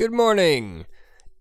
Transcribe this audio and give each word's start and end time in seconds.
Good 0.00 0.12
morning. 0.14 0.86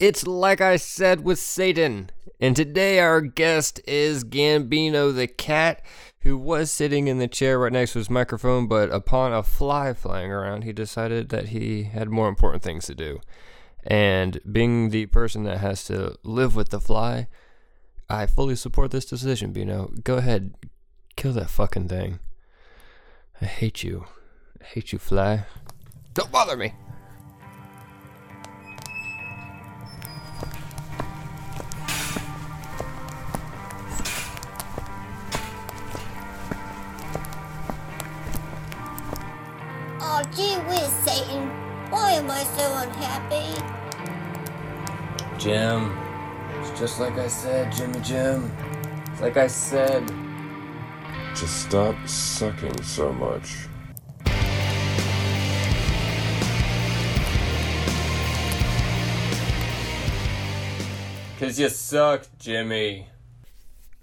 It's 0.01 0.27
like 0.27 0.59
I 0.59 0.75
said 0.75 1.23
with 1.23 1.39
Satan. 1.39 2.09
And 2.41 2.57
today 2.57 2.99
our 2.99 3.21
guest 3.21 3.79
is 3.87 4.25
Gambino 4.25 5.15
the 5.15 5.27
cat, 5.27 5.81
who 6.23 6.37
was 6.37 6.69
sitting 6.69 7.07
in 7.07 7.19
the 7.19 7.29
chair 7.29 7.57
right 7.57 7.71
next 7.71 7.93
to 7.93 7.99
his 7.99 8.09
microphone, 8.09 8.67
but 8.67 8.91
upon 8.91 9.31
a 9.31 9.43
fly 9.43 9.93
flying 9.93 10.29
around, 10.29 10.65
he 10.65 10.73
decided 10.73 11.29
that 11.29 11.47
he 11.47 11.83
had 11.83 12.09
more 12.09 12.27
important 12.27 12.61
things 12.61 12.85
to 12.87 12.95
do. 12.95 13.21
And 13.87 14.41
being 14.51 14.89
the 14.89 15.05
person 15.05 15.43
that 15.43 15.59
has 15.59 15.85
to 15.85 16.17
live 16.23 16.53
with 16.53 16.67
the 16.67 16.81
fly, 16.81 17.29
I 18.09 18.25
fully 18.25 18.57
support 18.57 18.91
this 18.91 19.05
decision, 19.05 19.53
Bino. 19.53 19.89
Go 20.03 20.17
ahead, 20.17 20.53
kill 21.15 21.31
that 21.31 21.49
fucking 21.49 21.87
thing. 21.87 22.19
I 23.41 23.45
hate 23.45 23.83
you. 23.85 24.07
I 24.59 24.65
hate 24.65 24.91
you, 24.91 24.99
fly. 24.99 25.45
Don't 26.13 26.29
bother 26.29 26.57
me. 26.57 26.73
Gee 40.69 40.75
whiz, 40.75 40.91
Satan. 41.03 41.49
Why 41.89 42.11
am 42.11 42.29
I 42.29 42.43
so 42.43 42.73
unhappy? 42.77 43.55
Jim. 45.37 45.97
It's 46.59 46.79
just 46.79 46.99
like 46.99 47.17
I 47.17 47.27
said, 47.27 47.71
Jimmy 47.71 47.99
Jim. 48.01 48.51
It's 49.11 49.21
like 49.21 49.37
I 49.37 49.47
said. 49.47 50.07
Just 51.35 51.63
stop 51.63 51.95
sucking 52.07 52.83
so 52.83 53.11
much. 53.13 53.67
Cause 61.39 61.57
you 61.57 61.69
suck, 61.69 62.27
Jimmy. 62.37 63.07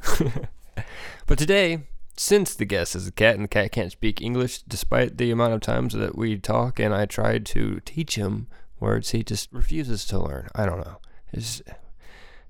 but 1.26 1.38
today, 1.38 1.82
since 2.16 2.54
the 2.54 2.64
guest 2.64 2.94
is 2.94 3.06
a 3.06 3.12
cat 3.12 3.34
and 3.34 3.44
the 3.44 3.48
cat 3.48 3.72
can't 3.72 3.92
speak 3.92 4.20
English, 4.20 4.62
despite 4.62 5.18
the 5.18 5.30
amount 5.30 5.54
of 5.54 5.60
times 5.60 5.94
that 5.94 6.16
we 6.16 6.38
talk 6.38 6.78
and 6.78 6.94
I 6.94 7.06
tried 7.06 7.46
to 7.46 7.80
teach 7.84 8.16
him 8.16 8.48
words, 8.80 9.10
he 9.10 9.22
just 9.22 9.52
refuses 9.52 10.04
to 10.06 10.18
learn. 10.18 10.48
I 10.54 10.66
don't 10.66 10.80
know. 10.80 10.98
It's 11.32 11.62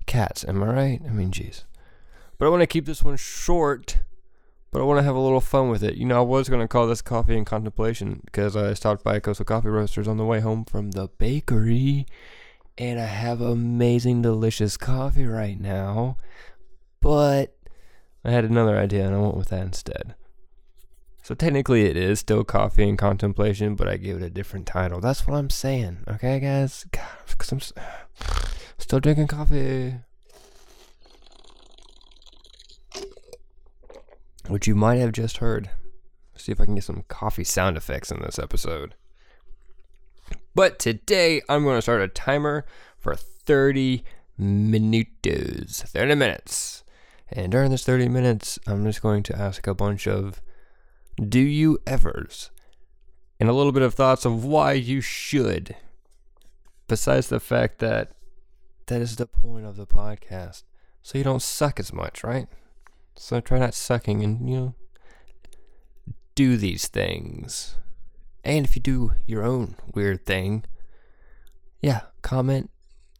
cats, 0.05 0.45
am 0.47 0.63
I 0.63 0.67
right? 0.67 1.01
I 1.05 1.11
mean, 1.11 1.31
jeez. 1.31 1.63
But 2.37 2.45
I 2.45 2.49
want 2.49 2.61
to 2.61 2.67
keep 2.67 2.85
this 2.85 3.03
one 3.03 3.17
short, 3.17 3.99
but 4.71 4.81
I 4.81 4.85
want 4.85 4.99
to 4.99 5.03
have 5.03 5.15
a 5.15 5.19
little 5.19 5.41
fun 5.41 5.69
with 5.69 5.83
it. 5.83 5.95
You 5.95 6.05
know, 6.05 6.17
I 6.17 6.21
was 6.21 6.49
going 6.49 6.61
to 6.61 6.67
call 6.67 6.87
this 6.87 7.01
Coffee 7.01 7.35
and 7.35 7.45
Contemplation 7.45 8.21
because 8.25 8.55
I 8.55 8.73
stopped 8.73 9.03
by 9.03 9.19
Coastal 9.19 9.45
Coffee 9.45 9.69
Roasters 9.69 10.07
on 10.07 10.17
the 10.17 10.25
way 10.25 10.39
home 10.39 10.65
from 10.65 10.91
the 10.91 11.07
bakery 11.17 12.05
and 12.77 12.99
I 12.99 13.05
have 13.05 13.41
amazing, 13.41 14.21
delicious 14.21 14.77
coffee 14.77 15.25
right 15.25 15.59
now. 15.59 16.17
But 17.01 17.56
I 18.27 18.31
had 18.31 18.43
another 18.43 18.77
idea 18.77 19.05
and 19.05 19.15
I 19.15 19.19
went 19.19 19.37
with 19.37 19.47
that 19.49 19.61
instead. 19.61 20.13
So 21.23 21.33
technically, 21.33 21.85
it 21.85 21.95
is 21.95 22.19
still 22.19 22.43
coffee 22.43 22.87
and 22.87 22.97
contemplation, 22.97 23.75
but 23.75 23.87
I 23.87 23.95
gave 23.95 24.17
it 24.17 24.21
a 24.23 24.29
different 24.29 24.67
title. 24.67 24.99
That's 24.99 25.25
what 25.25 25.37
I'm 25.37 25.49
saying, 25.49 25.99
okay, 26.09 26.41
guys? 26.41 26.85
Because 27.25 27.51
I'm 27.53 27.61
still 28.77 28.99
drinking 28.99 29.27
coffee. 29.27 29.95
Which 34.49 34.67
you 34.67 34.75
might 34.75 34.97
have 34.97 35.13
just 35.13 35.37
heard. 35.37 35.69
See 36.35 36.51
if 36.51 36.59
I 36.59 36.65
can 36.65 36.75
get 36.75 36.83
some 36.83 37.05
coffee 37.07 37.45
sound 37.45 37.77
effects 37.77 38.11
in 38.11 38.21
this 38.21 38.37
episode. 38.37 38.93
But 40.53 40.79
today 40.79 41.41
I'm 41.47 41.63
going 41.63 41.77
to 41.77 41.81
start 41.81 42.01
a 42.01 42.09
timer 42.09 42.65
for 42.97 43.15
30 43.15 44.03
minutos, 44.37 45.81
30 45.83 46.15
minutes. 46.15 46.83
And 47.31 47.51
during 47.51 47.71
this 47.71 47.83
30 47.83 48.09
minutes, 48.09 48.57
I'm 48.67 48.85
just 48.85 49.01
going 49.01 49.23
to 49.23 49.37
ask 49.37 49.67
a 49.67 49.73
bunch 49.73 50.07
of 50.07 50.41
do 51.21 51.39
you 51.39 51.79
evers 51.85 52.51
and 53.39 53.49
a 53.49 53.53
little 53.53 53.71
bit 53.71 53.81
of 53.81 53.93
thoughts 53.93 54.25
of 54.25 54.45
why 54.45 54.73
you 54.73 55.01
should. 55.01 55.75
Besides 56.87 57.27
the 57.27 57.39
fact 57.39 57.79
that 57.79 58.11
that 58.87 59.01
is 59.01 59.17
the 59.17 59.25
point 59.25 59.65
of 59.65 59.75
the 59.75 59.85
podcast. 59.85 60.63
So 61.01 61.17
you 61.17 61.23
don't 61.23 61.41
suck 61.41 61.79
as 61.79 61.93
much, 61.93 62.23
right? 62.23 62.47
So 63.15 63.39
try 63.39 63.59
not 63.59 63.73
sucking 63.73 64.23
and, 64.23 64.49
you 64.49 64.55
know, 64.55 64.75
do 66.35 66.55
these 66.55 66.87
things. 66.87 67.77
And 68.43 68.65
if 68.65 68.75
you 68.75 68.81
do 68.81 69.13
your 69.25 69.43
own 69.43 69.75
weird 69.93 70.25
thing, 70.25 70.63
yeah, 71.81 72.01
comment, 72.21 72.69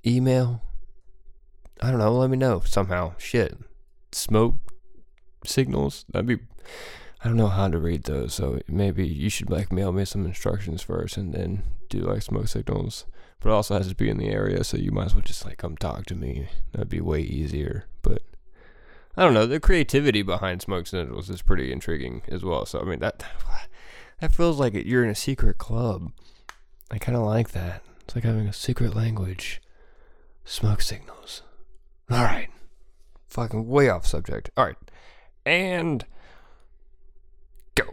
email. 0.06 0.62
I 1.82 1.92
don't 1.92 2.00
know, 2.00 2.14
let 2.14 2.30
me 2.30 2.38
know 2.38 2.62
somehow. 2.66 3.14
Shit. 3.18 3.58
Smoke 4.18 4.56
signals. 5.46 6.06
That'd 6.10 6.28
be 6.28 6.40
I 7.24 7.28
don't 7.28 7.38
know 7.38 7.48
how 7.48 7.68
to 7.68 7.80
read 7.80 8.04
those, 8.04 8.34
so 8.36 8.60
maybe 8.68 9.06
you 9.06 9.30
should 9.30 9.50
like 9.50 9.72
mail 9.72 9.92
me 9.92 10.06
some 10.06 10.26
instructions 10.26 10.82
first 10.82 11.18
and 11.18 11.34
then 11.34 11.64
do 11.90 12.00
like 12.00 12.22
smoke 12.22 12.48
signals. 12.48 13.06
But 13.40 13.50
it 13.50 13.54
also 13.54 13.78
has 13.78 13.88
to 13.88 13.96
be 13.96 14.10
in 14.10 14.18
the 14.18 14.30
area, 14.30 14.64
so 14.64 14.78
you 14.78 14.92
might 14.92 15.06
as 15.06 15.14
well 15.14 15.24
just 15.24 15.46
like 15.46 15.58
come 15.58 15.78
talk 15.78 16.06
to 16.08 16.16
me. 16.16 16.48
That'd 16.72 16.90
be 16.90 17.02
way 17.02 17.22
easier. 17.22 17.86
But 18.02 18.22
I 19.16 19.24
don't 19.24 19.34
know, 19.34 19.46
the 19.46 19.60
creativity 19.60 20.22
behind 20.22 20.62
smoke 20.62 20.88
signals 20.88 21.30
is 21.30 21.42
pretty 21.42 21.72
intriguing 21.72 22.22
as 22.28 22.44
well. 22.44 22.66
So 22.66 22.80
I 22.80 22.84
mean 22.84 23.00
that 23.00 23.24
that 24.20 24.34
feels 24.34 24.60
like 24.60 24.74
you're 24.74 25.04
in 25.04 25.10
a 25.10 25.16
secret 25.16 25.58
club. 25.58 26.12
I 26.90 26.98
kind 26.98 27.18
of 27.18 27.24
like 27.24 27.52
that. 27.52 27.84
It's 28.02 28.16
like 28.16 28.24
having 28.24 28.48
a 28.48 28.54
secret 28.54 28.96
language. 28.96 29.62
Smoke 30.46 30.82
signals. 30.82 31.42
All 32.10 32.24
right. 32.24 32.50
Fucking 33.38 33.68
way 33.68 33.88
off 33.88 34.08
subject. 34.08 34.50
All 34.58 34.66
right. 34.66 34.76
And 35.46 36.04
go. 37.76 37.84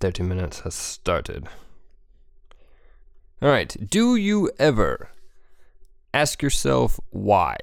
30 0.00 0.22
minutes 0.24 0.60
has 0.60 0.74
started. 0.74 1.48
All 3.40 3.48
right. 3.48 3.74
Do 3.88 4.16
you 4.16 4.50
ever 4.58 5.08
ask 6.12 6.42
yourself 6.42 7.00
why? 7.08 7.56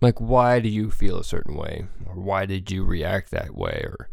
Like, 0.00 0.20
why 0.20 0.60
do 0.60 0.68
you 0.68 0.92
feel 0.92 1.18
a 1.18 1.24
certain 1.24 1.56
way? 1.56 1.86
Or 2.06 2.14
why 2.14 2.46
did 2.46 2.70
you 2.70 2.84
react 2.84 3.32
that 3.32 3.56
way? 3.56 3.82
Or 3.84 4.08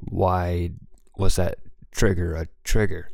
why 0.00 0.72
was 1.16 1.36
that 1.36 1.60
trigger 1.92 2.34
a 2.34 2.48
trigger? 2.62 3.08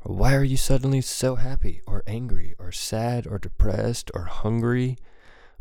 Or 0.00 0.14
why 0.14 0.34
are 0.34 0.44
you 0.44 0.58
suddenly 0.58 1.00
so 1.00 1.36
happy 1.36 1.80
or 1.86 2.02
angry 2.06 2.54
or 2.58 2.70
sad 2.70 3.26
or 3.26 3.38
depressed 3.38 4.10
or 4.12 4.24
hungry 4.24 4.98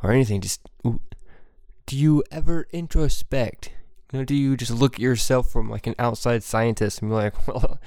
or 0.03 0.11
anything? 0.11 0.41
Just 0.41 0.61
do 0.83 1.97
you 1.97 2.23
ever 2.29 2.67
introspect? 2.73 3.69
You 4.11 4.19
know, 4.19 4.25
do 4.25 4.35
you 4.35 4.55
just 4.55 4.71
look 4.71 4.95
at 4.95 4.99
yourself 4.99 5.49
from 5.49 5.69
like 5.69 5.87
an 5.87 5.95
outside 5.97 6.43
scientist 6.43 7.01
and 7.01 7.09
be 7.09 7.15
like, 7.15 7.47
well, 7.47 7.79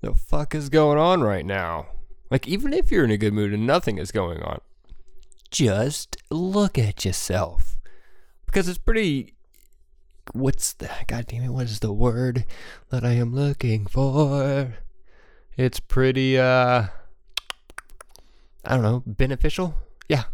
the 0.00 0.14
fuck 0.14 0.54
is 0.54 0.68
going 0.68 0.98
on 0.98 1.22
right 1.22 1.46
now? 1.46 1.86
Like, 2.30 2.48
even 2.48 2.72
if 2.72 2.90
you're 2.90 3.04
in 3.04 3.10
a 3.10 3.16
good 3.16 3.34
mood 3.34 3.52
and 3.52 3.66
nothing 3.66 3.98
is 3.98 4.10
going 4.10 4.42
on, 4.42 4.60
just 5.50 6.16
look 6.30 6.78
at 6.78 7.04
yourself. 7.04 7.78
Because 8.46 8.68
it's 8.68 8.78
pretty 8.78 9.34
what's 10.32 10.72
the 10.72 10.88
god 11.06 11.26
damn 11.26 11.42
it 11.42 11.50
what 11.50 11.66
is 11.66 11.80
the 11.80 11.92
word 11.92 12.46
that 12.88 13.04
i 13.04 13.10
am 13.10 13.34
looking 13.34 13.84
for 13.86 14.74
it's 15.56 15.78
pretty 15.80 16.38
uh 16.38 16.86
i 18.64 18.74
don't 18.74 18.82
know 18.82 19.02
beneficial 19.06 19.74
yeah 20.08 20.24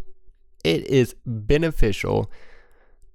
it 0.65 0.87
is 0.87 1.15
beneficial 1.25 2.31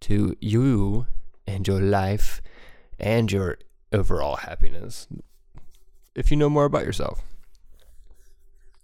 to 0.02 0.36
you 0.40 1.08
and 1.48 1.68
your 1.68 1.82
life 1.82 2.42
and 3.00 3.32
your 3.32 3.58
overall 3.92 4.38
happiness. 4.38 5.08
If 6.16 6.32
you 6.32 6.38
know 6.38 6.50
more 6.50 6.66
about 6.66 6.86
yourself 6.86 7.22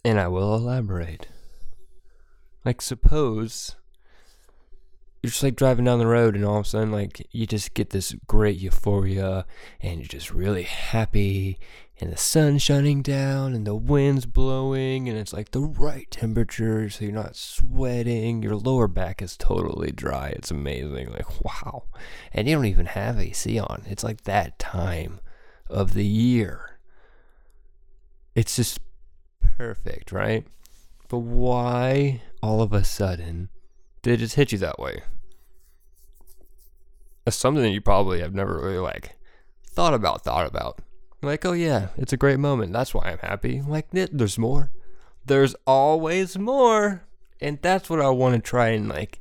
and 0.04 0.20
i 0.20 0.28
will 0.28 0.56
elaborate. 0.56 1.28
Like 2.66 2.82
suppose 2.82 3.76
you're 5.22 5.30
just 5.30 5.44
like 5.44 5.56
driving 5.56 5.86
down 5.86 6.00
the 6.00 6.08
road 6.08 6.36
and 6.36 6.44
all 6.44 6.58
of 6.58 6.66
a 6.66 6.70
sudden 6.70 6.92
like 6.92 7.28
you 7.32 7.46
just 7.46 7.74
get 7.74 7.92
this 7.92 8.16
great 8.28 8.58
euphoria 8.58 9.46
and 9.80 10.00
you're 10.00 10.08
just 10.08 10.32
really 10.32 10.64
happy 10.64 11.60
and 12.02 12.12
the 12.12 12.18
sun's 12.18 12.64
shining 12.64 13.04
down 13.04 13.54
and 13.54 13.66
the 13.66 13.76
wind's 13.76 14.26
blowing 14.26 15.08
and 15.08 15.20
it's 15.20 15.34
like 15.34 15.52
the 15.52 15.62
right 15.62 16.10
temperature 16.10 16.90
so 16.90 17.06
you're 17.06 17.14
not 17.14 17.36
sweating. 17.36 18.42
Your 18.42 18.56
lower 18.56 18.88
back 18.88 19.22
is 19.22 19.38
totally 19.38 19.92
dry. 19.92 20.30
It's 20.30 20.50
amazing. 20.50 21.12
Like 21.12 21.46
wow. 21.46 21.84
And 22.34 22.48
you 22.48 22.56
don't 22.56 22.66
even 22.66 22.88
have 22.88 23.20
AC 23.20 23.60
on. 23.60 23.84
It's 23.86 24.04
like 24.04 24.24
that 24.24 24.58
time 24.58 25.20
of 25.70 25.94
the 25.94 26.06
year. 26.06 26.80
It's 28.34 28.56
just 28.56 28.80
perfect 29.58 30.12
right? 30.12 30.48
But 31.08 31.20
why 31.20 32.24
all 32.42 32.64
of 32.64 32.74
a 32.74 32.84
sudden 32.84 33.50
did 34.02 34.16
it 34.16 34.18
just 34.18 34.36
hit 34.36 34.52
you 34.52 34.58
that 34.58 34.80
way? 34.80 35.04
That's 37.26 37.38
something 37.38 37.62
that 37.62 37.70
you 37.70 37.82
probably 37.82 38.22
have 38.22 38.34
never 38.34 38.56
really 38.60 38.80
like 38.80 39.20
thought 39.64 39.94
about, 39.94 40.24
thought 40.24 40.48
about. 40.48 40.80
Like, 41.22 41.46
oh 41.46 41.54
yeah, 41.54 41.90
it's 41.98 42.14
a 42.14 42.18
great 42.18 42.40
moment. 42.40 42.74
That's 42.74 42.94
why 42.94 43.04
I'm 43.06 43.20
happy. 43.20 43.62
Like, 43.62 43.90
there's 43.92 44.40
more. 44.40 44.72
There's 45.26 45.56
always 45.68 46.38
more. 46.38 47.04
And 47.40 47.60
that's 47.62 47.90
what 47.90 48.02
I 48.02 48.10
want 48.10 48.36
to 48.36 48.42
try 48.42 48.70
and 48.70 48.90
like 48.90 49.20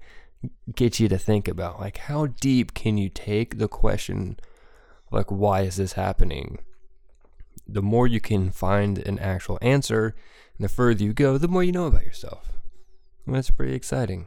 get 0.75 0.99
you 0.99 1.09
to 1.09 1.19
think 1.19 1.49
about. 1.49 1.79
Like, 1.79 1.99
how 1.99 2.27
deep 2.27 2.73
can 2.75 2.97
you 2.97 3.09
take 3.09 3.59
the 3.59 3.69
question, 3.69 4.39
like, 5.11 5.31
why 5.31 5.63
is 5.63 5.77
this 5.77 5.93
happening? 5.93 6.61
The 7.69 7.83
more 7.83 8.07
you 8.07 8.21
can 8.21 8.51
find 8.51 8.99
an 8.99 9.19
actual 9.19 9.59
answer, 9.61 10.15
and 10.57 10.65
the 10.65 10.69
further 10.69 11.05
you 11.05 11.13
go, 11.13 11.39
the 11.39 11.49
more 11.49 11.63
you 11.63 11.73
know 11.73 11.87
about 11.87 12.05
yourself. 12.05 12.59
And 13.27 13.35
that's 13.35 13.51
pretty 13.51 13.75
exciting. 13.75 14.27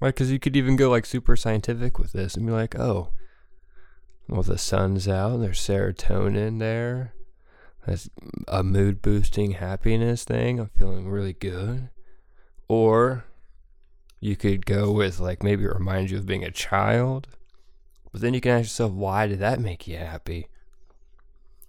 Right? 0.00 0.14
Because 0.14 0.30
you 0.32 0.38
could 0.38 0.56
even 0.56 0.76
go 0.76 0.88
like 0.88 1.04
super 1.04 1.36
scientific 1.36 1.98
with 1.98 2.12
this 2.12 2.34
and 2.34 2.46
be 2.46 2.52
like, 2.52 2.78
oh, 2.78 3.10
well, 4.30 4.42
the 4.42 4.58
sun's 4.58 5.08
out, 5.08 5.40
there's 5.40 5.60
serotonin 5.60 6.60
there. 6.60 7.12
That's 7.86 8.08
a 8.46 8.62
mood 8.62 9.02
boosting 9.02 9.52
happiness 9.52 10.24
thing. 10.24 10.60
I'm 10.60 10.68
feeling 10.68 11.08
really 11.08 11.32
good. 11.32 11.88
Or 12.68 13.24
you 14.20 14.36
could 14.36 14.66
go 14.66 14.92
with 14.92 15.18
like 15.18 15.42
maybe 15.42 15.64
it 15.64 15.74
reminds 15.74 16.12
you 16.12 16.18
of 16.18 16.26
being 16.26 16.44
a 16.44 16.50
child. 16.52 17.26
But 18.12 18.20
then 18.20 18.34
you 18.34 18.40
can 18.40 18.52
ask 18.52 18.66
yourself, 18.66 18.92
why 18.92 19.26
did 19.26 19.40
that 19.40 19.60
make 19.60 19.88
you 19.88 19.96
happy? 19.96 20.46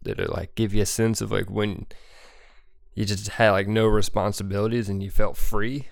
Did 0.03 0.19
it 0.19 0.31
like 0.31 0.53
give 0.55 0.73
you 0.73 0.83
a 0.83 0.87
sense 0.87 1.21
of 1.21 1.31
like 1.31 1.49
when 1.49 1.87
you 2.93 3.05
just 3.05 3.27
had 3.29 3.51
like 3.51 3.67
no 3.67 3.87
responsibilities 3.87 4.89
and 4.89 5.01
you 5.01 5.09
felt 5.09 5.37
free? 5.37 5.87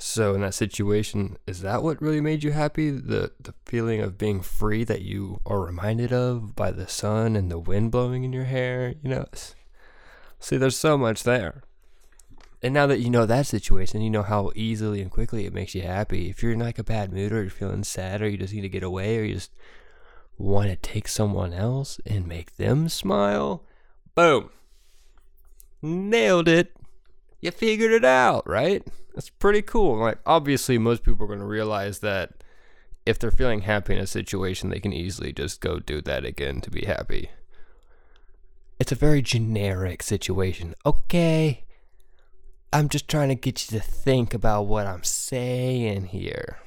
So 0.00 0.32
in 0.32 0.42
that 0.42 0.54
situation, 0.54 1.38
is 1.48 1.60
that 1.62 1.82
what 1.82 2.00
really 2.00 2.20
made 2.20 2.44
you 2.44 2.52
happy? 2.52 2.90
The 2.90 3.32
the 3.40 3.52
feeling 3.66 4.00
of 4.00 4.16
being 4.16 4.40
free 4.40 4.84
that 4.84 5.02
you 5.02 5.40
are 5.44 5.60
reminded 5.60 6.12
of 6.12 6.54
by 6.54 6.70
the 6.70 6.86
sun 6.86 7.34
and 7.34 7.50
the 7.50 7.58
wind 7.58 7.90
blowing 7.90 8.22
in 8.22 8.32
your 8.32 8.44
hair, 8.44 8.94
you 9.02 9.10
know? 9.10 9.26
See, 10.38 10.56
there's 10.56 10.78
so 10.78 10.96
much 10.96 11.24
there. 11.24 11.64
And 12.62 12.72
now 12.72 12.86
that 12.86 13.00
you 13.00 13.10
know 13.10 13.26
that 13.26 13.46
situation, 13.46 14.00
you 14.00 14.10
know 14.10 14.22
how 14.22 14.52
easily 14.54 15.02
and 15.02 15.10
quickly 15.10 15.46
it 15.46 15.52
makes 15.52 15.74
you 15.74 15.82
happy. 15.82 16.30
If 16.30 16.42
you're 16.42 16.52
in 16.52 16.60
like 16.60 16.78
a 16.78 16.84
bad 16.84 17.12
mood 17.12 17.32
or 17.32 17.42
you're 17.42 17.50
feeling 17.50 17.82
sad 17.82 18.22
or 18.22 18.28
you 18.28 18.36
just 18.36 18.54
need 18.54 18.62
to 18.62 18.68
get 18.68 18.84
away 18.84 19.18
or 19.18 19.24
you 19.24 19.34
just 19.34 19.52
want 20.38 20.68
to 20.70 20.76
take 20.76 21.08
someone 21.08 21.52
else 21.52 22.00
and 22.06 22.26
make 22.26 22.56
them 22.56 22.88
smile, 22.88 23.64
boom. 24.14 24.50
Nailed 25.82 26.48
it. 26.48 26.77
You 27.40 27.50
figured 27.50 27.92
it 27.92 28.04
out, 28.04 28.48
right? 28.48 28.86
That's 29.14 29.30
pretty 29.30 29.62
cool. 29.62 29.98
Like 29.98 30.18
obviously 30.26 30.78
most 30.78 31.02
people 31.04 31.24
are 31.24 31.28
going 31.28 31.40
to 31.40 31.44
realize 31.44 32.00
that 32.00 32.42
if 33.06 33.18
they're 33.18 33.30
feeling 33.30 33.62
happy 33.62 33.94
in 33.94 34.00
a 34.00 34.06
situation, 34.06 34.70
they 34.70 34.80
can 34.80 34.92
easily 34.92 35.32
just 35.32 35.60
go 35.60 35.78
do 35.78 36.00
that 36.02 36.24
again 36.24 36.60
to 36.60 36.70
be 36.70 36.84
happy. 36.84 37.30
It's 38.78 38.92
a 38.92 38.96
very 38.96 39.22
generic 39.22 40.02
situation. 40.02 40.74
Okay. 40.84 41.64
I'm 42.72 42.88
just 42.88 43.08
trying 43.08 43.28
to 43.30 43.34
get 43.34 43.70
you 43.70 43.78
to 43.78 43.84
think 43.84 44.34
about 44.34 44.62
what 44.62 44.86
I'm 44.86 45.04
saying 45.04 46.06
here. 46.06 46.58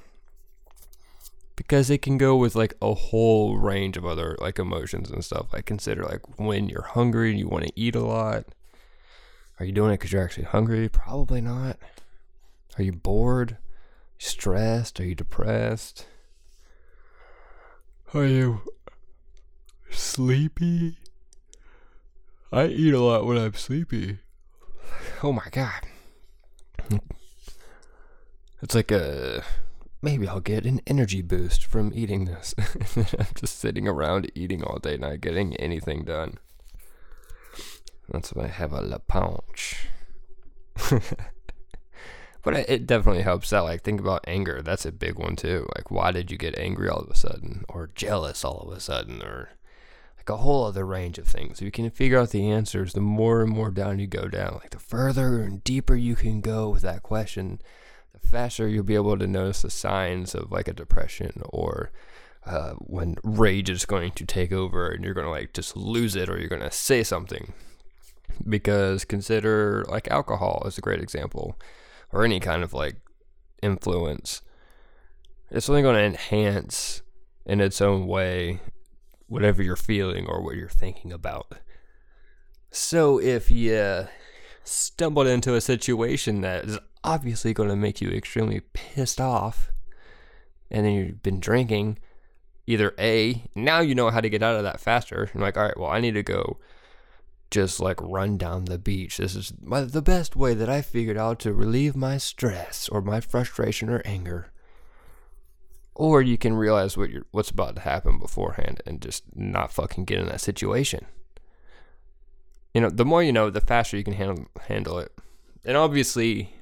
Because 1.55 1.89
it 1.89 2.01
can 2.01 2.17
go 2.17 2.35
with 2.35 2.55
like 2.55 2.73
a 2.81 2.93
whole 2.93 3.57
range 3.57 3.95
of 3.97 4.05
other 4.05 4.35
like 4.39 4.57
emotions 4.57 5.11
and 5.11 5.23
stuff. 5.23 5.47
I 5.53 5.61
consider 5.61 6.03
like 6.03 6.39
when 6.39 6.67
you're 6.69 6.81
hungry 6.81 7.29
and 7.29 7.39
you 7.39 7.47
want 7.47 7.65
to 7.65 7.73
eat 7.75 7.95
a 7.95 8.01
lot. 8.01 8.45
Are 9.61 9.63
you 9.63 9.73
doing 9.73 9.91
it 9.91 9.99
because 9.99 10.11
you're 10.11 10.23
actually 10.23 10.45
hungry? 10.45 10.89
Probably 10.89 11.39
not. 11.39 11.77
Are 12.79 12.83
you 12.83 12.93
bored? 12.93 13.57
Stressed? 14.17 14.99
Are 14.99 15.05
you 15.05 15.13
depressed? 15.13 16.07
Are 18.11 18.25
you 18.25 18.61
sleepy? 19.91 20.97
I 22.51 22.65
eat 22.65 22.95
a 22.95 22.99
lot 22.99 23.27
when 23.27 23.37
I'm 23.37 23.53
sleepy. 23.53 24.17
Oh 25.21 25.31
my 25.31 25.45
god. 25.51 25.85
It's 28.63 28.73
like 28.73 28.89
a 28.89 29.43
maybe 30.01 30.27
I'll 30.27 30.39
get 30.39 30.65
an 30.65 30.81
energy 30.87 31.21
boost 31.21 31.63
from 31.67 31.91
eating 31.93 32.25
this. 32.25 32.55
I'm 32.97 33.27
just 33.35 33.59
sitting 33.59 33.87
around 33.87 34.31
eating 34.33 34.63
all 34.63 34.79
day, 34.79 34.97
not 34.97 35.21
getting 35.21 35.55
anything 35.57 36.03
done. 36.03 36.39
That's 38.11 38.33
why 38.33 38.45
I 38.45 38.47
have 38.47 38.73
a 38.73 38.81
La 38.81 38.97
Punch. 38.97 39.87
but 42.43 42.53
it, 42.53 42.69
it 42.69 42.87
definitely 42.87 43.23
helps 43.23 43.53
out. 43.53 43.65
Like, 43.65 43.83
think 43.83 43.99
about 43.99 44.25
anger. 44.27 44.61
That's 44.61 44.85
a 44.85 44.91
big 44.91 45.17
one, 45.17 45.35
too. 45.35 45.67
Like, 45.75 45.89
why 45.91 46.11
did 46.11 46.29
you 46.29 46.37
get 46.37 46.57
angry 46.57 46.89
all 46.89 46.99
of 46.99 47.09
a 47.09 47.15
sudden? 47.15 47.63
Or 47.69 47.89
jealous 47.95 48.43
all 48.43 48.59
of 48.59 48.75
a 48.75 48.79
sudden? 48.79 49.21
Or 49.21 49.49
like 50.17 50.29
a 50.29 50.37
whole 50.37 50.65
other 50.65 50.85
range 50.85 51.17
of 51.17 51.27
things. 51.27 51.59
If 51.59 51.65
you 51.65 51.71
can 51.71 51.89
figure 51.89 52.19
out 52.19 52.29
the 52.29 52.49
answers, 52.49 52.93
the 52.93 53.01
more 53.01 53.41
and 53.41 53.51
more 53.51 53.71
down 53.71 53.99
you 53.99 54.07
go 54.07 54.27
down. 54.27 54.59
Like, 54.61 54.71
the 54.71 54.79
further 54.79 55.41
and 55.41 55.63
deeper 55.63 55.95
you 55.95 56.15
can 56.15 56.41
go 56.41 56.69
with 56.69 56.81
that 56.81 57.03
question, 57.03 57.61
the 58.13 58.19
faster 58.27 58.67
you'll 58.67 58.83
be 58.83 58.95
able 58.95 59.17
to 59.17 59.27
notice 59.27 59.61
the 59.61 59.69
signs 59.69 60.35
of 60.35 60.51
like 60.51 60.67
a 60.67 60.73
depression 60.73 61.41
or 61.45 61.91
uh, 62.45 62.71
when 62.73 63.15
rage 63.23 63.69
is 63.69 63.85
going 63.85 64.11
to 64.11 64.25
take 64.25 64.51
over 64.51 64.89
and 64.89 65.03
you're 65.03 65.13
going 65.13 65.25
to 65.25 65.31
like 65.31 65.53
just 65.53 65.77
lose 65.77 66.15
it 66.15 66.29
or 66.29 66.39
you're 66.39 66.49
going 66.49 66.61
to 66.61 66.71
say 66.71 67.03
something 67.03 67.53
because 68.47 69.05
consider 69.05 69.85
like 69.87 70.09
alcohol 70.09 70.63
is 70.65 70.77
a 70.77 70.81
great 70.81 71.01
example 71.01 71.59
or 72.11 72.23
any 72.23 72.39
kind 72.39 72.63
of 72.63 72.73
like 72.73 72.97
influence. 73.61 74.41
It's 75.49 75.69
only 75.69 75.81
going 75.81 75.95
to 75.95 76.03
enhance 76.03 77.01
in 77.45 77.59
its 77.61 77.81
own 77.81 78.07
way 78.07 78.59
whatever 79.27 79.63
you're 79.63 79.75
feeling 79.75 80.27
or 80.27 80.41
what 80.41 80.55
you're 80.55 80.69
thinking 80.69 81.11
about. 81.11 81.53
So 82.69 83.19
if 83.19 83.51
you 83.51 84.07
stumbled 84.63 85.27
into 85.27 85.55
a 85.55 85.61
situation 85.61 86.41
that 86.41 86.65
is 86.65 86.79
obviously 87.03 87.53
going 87.53 87.69
to 87.69 87.75
make 87.75 88.01
you 88.01 88.09
extremely 88.09 88.61
pissed 88.73 89.19
off 89.19 89.71
and 90.69 90.85
then 90.85 90.93
you've 90.93 91.23
been 91.23 91.39
drinking 91.39 91.97
either 92.67 92.93
a 92.99 93.43
now 93.55 93.79
you 93.79 93.95
know 93.95 94.09
how 94.09 94.21
to 94.21 94.29
get 94.29 94.43
out 94.43 94.55
of 94.55 94.63
that 94.63 94.79
faster 94.79 95.29
you're 95.33 95.41
like 95.41 95.57
all 95.57 95.63
right 95.63 95.79
well 95.79 95.89
i 95.89 95.99
need 95.99 96.13
to 96.13 96.21
go 96.21 96.57
just 97.51 97.81
like 97.81 98.01
run 98.01 98.37
down 98.37 98.65
the 98.65 98.79
beach. 98.79 99.17
This 99.17 99.35
is 99.35 99.53
my, 99.61 99.81
the 99.81 100.01
best 100.01 100.35
way 100.35 100.53
that 100.53 100.69
I 100.69 100.81
figured 100.81 101.17
out 101.17 101.39
to 101.41 101.53
relieve 101.53 101.95
my 101.95 102.17
stress 102.17 102.87
or 102.89 103.01
my 103.01 103.19
frustration 103.19 103.89
or 103.89 104.01
anger. 104.05 104.51
Or 105.93 106.21
you 106.21 106.37
can 106.37 106.53
realize 106.53 106.97
what 106.97 107.09
you're, 107.09 107.25
what's 107.31 107.49
about 107.51 107.75
to 107.75 107.81
happen 107.81 108.17
beforehand 108.17 108.81
and 108.87 109.01
just 109.01 109.23
not 109.35 109.73
fucking 109.73 110.05
get 110.05 110.19
in 110.19 110.27
that 110.27 110.41
situation. 110.41 111.05
You 112.73 112.79
know, 112.79 112.89
the 112.89 113.05
more 113.05 113.21
you 113.21 113.33
know, 113.33 113.49
the 113.49 113.59
faster 113.59 113.97
you 113.97 114.03
can 114.05 114.13
handle 114.13 114.45
handle 114.67 114.97
it. 114.97 115.11
And 115.65 115.75
obviously, 115.75 116.55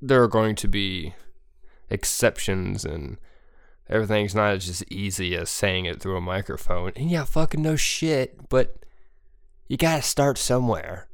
there 0.00 0.22
are 0.22 0.28
going 0.28 0.56
to 0.56 0.66
be 0.66 1.14
exceptions 1.90 2.86
and 2.86 3.18
everything's 3.88 4.34
not 4.34 4.54
as 4.54 4.66
just 4.66 4.84
easy 4.90 5.36
as 5.36 5.50
saying 5.50 5.84
it 5.84 6.00
through 6.00 6.16
a 6.16 6.20
microphone. 6.20 6.92
And 6.96 7.10
yeah, 7.10 7.24
fucking 7.24 7.62
no 7.62 7.76
shit, 7.76 8.48
but 8.48 8.76
you 9.68 9.76
gotta 9.76 10.02
start 10.02 10.38
somewhere. 10.38 11.08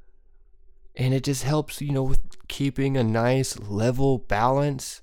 And 0.97 1.15
it 1.15 1.25
just 1.25 1.45
helps, 1.45 1.81
you 1.81 1.93
know, 1.93 2.03
with 2.03 2.21
keeping 2.49 2.97
a 2.97 3.05
nice 3.05 3.59
level 3.59 4.19
balance. 4.19 5.01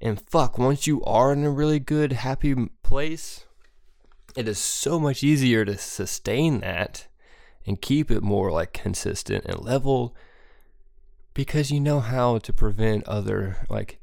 And 0.00 0.20
fuck, 0.20 0.58
once 0.58 0.86
you 0.86 1.02
are 1.04 1.32
in 1.32 1.44
a 1.44 1.50
really 1.50 1.80
good, 1.80 2.12
happy 2.12 2.54
place, 2.82 3.44
it 4.36 4.48
is 4.48 4.58
so 4.58 4.98
much 5.00 5.22
easier 5.22 5.64
to 5.64 5.76
sustain 5.76 6.60
that 6.60 7.08
and 7.66 7.82
keep 7.82 8.10
it 8.10 8.22
more 8.22 8.50
like 8.50 8.72
consistent 8.72 9.44
and 9.44 9.60
level 9.60 10.14
because 11.34 11.70
you 11.70 11.78
know 11.78 12.00
how 12.00 12.38
to 12.38 12.52
prevent 12.52 13.06
other 13.06 13.58
like 13.68 13.97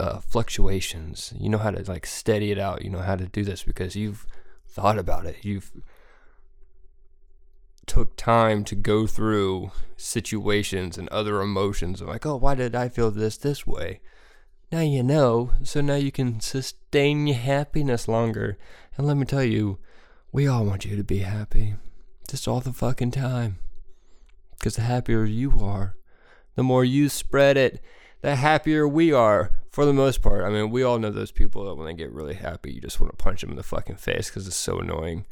uh, 0.00 0.20
fluctuations. 0.20 1.32
You 1.38 1.48
know 1.48 1.58
how 1.58 1.70
to 1.70 1.82
like 1.90 2.06
steady 2.06 2.50
it 2.50 2.58
out. 2.58 2.82
You 2.82 2.90
know 2.90 3.00
how 3.00 3.16
to 3.16 3.26
do 3.26 3.44
this 3.44 3.62
because 3.62 3.96
you've 3.96 4.26
thought 4.66 4.98
about 4.98 5.26
it. 5.26 5.44
You've 5.44 5.70
took 7.86 8.16
time 8.16 8.64
to 8.64 8.74
go 8.74 9.06
through 9.06 9.70
situations 9.96 10.96
and 10.96 11.08
other 11.08 11.40
emotions. 11.40 12.00
of 12.00 12.08
Like, 12.08 12.26
oh, 12.26 12.36
why 12.36 12.54
did 12.54 12.74
I 12.74 12.88
feel 12.88 13.10
this 13.10 13.36
this 13.36 13.66
way? 13.66 14.00
Now 14.72 14.80
you 14.80 15.02
know, 15.02 15.52
so 15.62 15.80
now 15.80 15.94
you 15.94 16.10
can 16.10 16.40
sustain 16.40 17.26
your 17.26 17.36
happiness 17.36 18.08
longer. 18.08 18.58
And 18.96 19.06
let 19.06 19.16
me 19.16 19.24
tell 19.24 19.44
you, 19.44 19.78
we 20.32 20.48
all 20.48 20.64
want 20.64 20.84
you 20.84 20.96
to 20.96 21.04
be 21.04 21.18
happy, 21.18 21.74
just 22.28 22.48
all 22.48 22.60
the 22.60 22.72
fucking 22.72 23.12
time. 23.12 23.58
Because 24.58 24.76
the 24.76 24.82
happier 24.82 25.24
you 25.24 25.60
are, 25.60 25.96
the 26.56 26.62
more 26.62 26.84
you 26.84 27.08
spread 27.08 27.56
it, 27.56 27.80
the 28.22 28.36
happier 28.36 28.88
we 28.88 29.12
are 29.12 29.52
for 29.74 29.84
the 29.84 29.92
most 29.92 30.22
part. 30.22 30.44
I 30.44 30.50
mean, 30.50 30.70
we 30.70 30.84
all 30.84 31.00
know 31.00 31.10
those 31.10 31.32
people 31.32 31.64
that 31.64 31.74
when 31.74 31.86
they 31.86 31.94
get 31.94 32.12
really 32.12 32.34
happy, 32.34 32.72
you 32.72 32.80
just 32.80 33.00
want 33.00 33.12
to 33.12 33.16
punch 33.16 33.40
them 33.40 33.50
in 33.50 33.56
the 33.56 33.64
fucking 33.64 33.96
face 33.96 34.30
because 34.30 34.46
it's 34.46 34.54
so 34.54 34.78
annoying. 34.78 35.26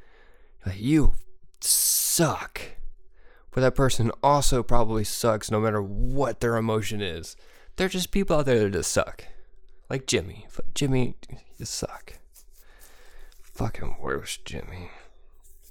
Like, 0.66 0.80
you 0.80 1.14
suck. 1.60 2.60
But 3.52 3.60
that 3.60 3.76
person 3.76 4.10
also 4.20 4.64
probably 4.64 5.04
sucks 5.04 5.48
no 5.48 5.60
matter 5.60 5.80
what 5.80 6.40
their 6.40 6.56
emotion 6.56 7.00
is. 7.00 7.36
They're 7.76 7.88
just 7.88 8.10
people 8.10 8.36
out 8.36 8.46
there 8.46 8.58
that 8.58 8.72
just 8.72 8.90
suck. 8.90 9.26
Like 9.88 10.08
Jimmy. 10.08 10.48
Jimmy, 10.74 11.14
you 11.56 11.64
suck. 11.64 12.14
Fucking 13.42 13.98
worst, 14.00 14.44
Jimmy. 14.44 14.90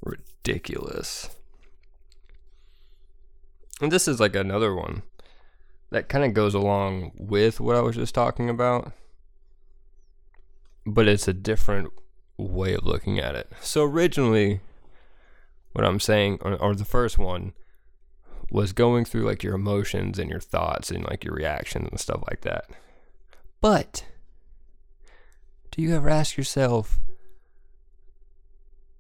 ridiculous. 0.01 1.29
And 3.81 3.91
this 3.91 4.07
is 4.07 4.21
like 4.21 4.33
another 4.33 4.73
one 4.73 5.01
that 5.91 6.09
kind 6.09 6.23
of 6.23 6.33
goes 6.33 6.53
along 6.53 7.11
with 7.15 7.59
what 7.59 7.75
I 7.75 7.81
was 7.81 7.95
just 7.95 8.15
talking 8.15 8.49
about, 8.49 8.93
but 10.85 11.07
it's 11.07 11.27
a 11.27 11.33
different 11.33 11.91
way 12.37 12.73
of 12.73 12.85
looking 12.85 13.19
at 13.19 13.35
it. 13.35 13.51
So, 13.61 13.83
originally, 13.83 14.61
what 15.73 15.85
I'm 15.85 15.99
saying, 15.99 16.39
or, 16.41 16.55
or 16.55 16.75
the 16.75 16.85
first 16.85 17.17
one, 17.17 17.53
was 18.49 18.73
going 18.73 19.05
through 19.05 19.25
like 19.25 19.43
your 19.43 19.55
emotions 19.55 20.17
and 20.17 20.29
your 20.29 20.39
thoughts 20.39 20.91
and 20.91 21.05
like 21.05 21.23
your 21.23 21.35
reactions 21.35 21.87
and 21.89 21.99
stuff 21.99 22.23
like 22.29 22.41
that. 22.41 22.65
But 23.61 24.05
do 25.71 25.81
you 25.81 25.95
ever 25.95 26.09
ask 26.09 26.35
yourself 26.35 26.99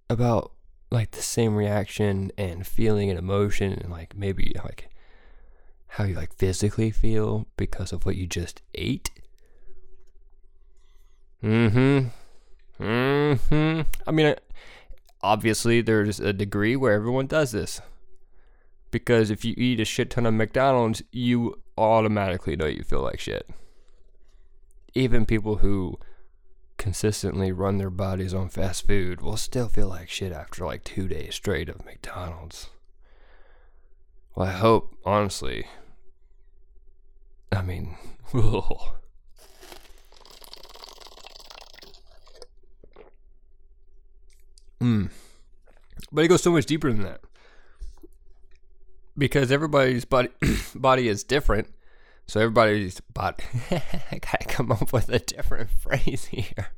about 0.09 0.51
like 0.89 1.11
the 1.11 1.21
same 1.21 1.55
reaction 1.55 2.31
and 2.37 2.67
feeling 2.67 3.09
and 3.09 3.17
emotion 3.17 3.73
and 3.73 3.89
like 3.89 4.15
maybe 4.15 4.53
like 4.63 4.90
how 5.95 6.05
you 6.05 6.15
like 6.15 6.33
physically 6.37 6.89
feel 6.89 7.47
because 7.57 7.91
of 7.91 8.05
what 8.05 8.15
you 8.15 8.25
just 8.25 8.61
ate? 8.73 9.11
Mm-hmm. 11.43 12.07
Mm-hmm. 12.81 13.81
I 14.07 14.11
mean, 14.11 14.35
obviously 15.21 15.81
there's 15.81 16.21
a 16.21 16.31
degree 16.31 16.77
where 16.77 16.93
everyone 16.93 17.27
does 17.27 17.51
this. 17.51 17.81
Because 18.89 19.29
if 19.29 19.43
you 19.43 19.53
eat 19.57 19.81
a 19.81 19.85
shit 19.85 20.09
ton 20.09 20.25
of 20.25 20.33
McDonald's, 20.33 21.03
you 21.11 21.61
automatically 21.77 22.55
know 22.55 22.67
you 22.67 22.83
feel 22.83 23.01
like 23.01 23.19
shit. 23.19 23.49
Even 24.93 25.25
people 25.25 25.57
who 25.57 25.99
consistently 26.77 27.51
run 27.51 27.79
their 27.79 27.89
bodies 27.89 28.33
on 28.33 28.47
fast 28.47 28.87
food 28.87 29.19
will 29.19 29.35
still 29.35 29.67
feel 29.67 29.89
like 29.89 30.09
shit 30.09 30.31
after 30.31 30.65
like 30.65 30.85
two 30.85 31.09
days 31.09 31.35
straight 31.35 31.67
of 31.67 31.83
McDonald's. 31.83 32.69
Well, 34.35 34.47
I 34.47 34.51
hope, 34.51 34.95
honestly. 35.05 35.65
I 37.51 37.61
mean, 37.61 37.95
ugh. 38.33 38.91
Mm. 44.81 45.11
But 46.11 46.25
it 46.25 46.27
goes 46.27 46.41
so 46.41 46.51
much 46.51 46.65
deeper 46.65 46.91
than 46.91 47.03
that. 47.03 47.21
Because 49.17 49.51
everybody's 49.51 50.05
body 50.05 50.29
body 50.75 51.07
is 51.07 51.23
different. 51.23 51.67
So 52.27 52.39
everybody's 52.39 52.99
body 53.01 53.43
I 53.71 54.19
gotta 54.19 54.45
come 54.47 54.71
up 54.71 54.91
with 54.91 55.09
a 55.09 55.19
different 55.19 55.69
phrase 55.79 56.25
here. 56.25 56.69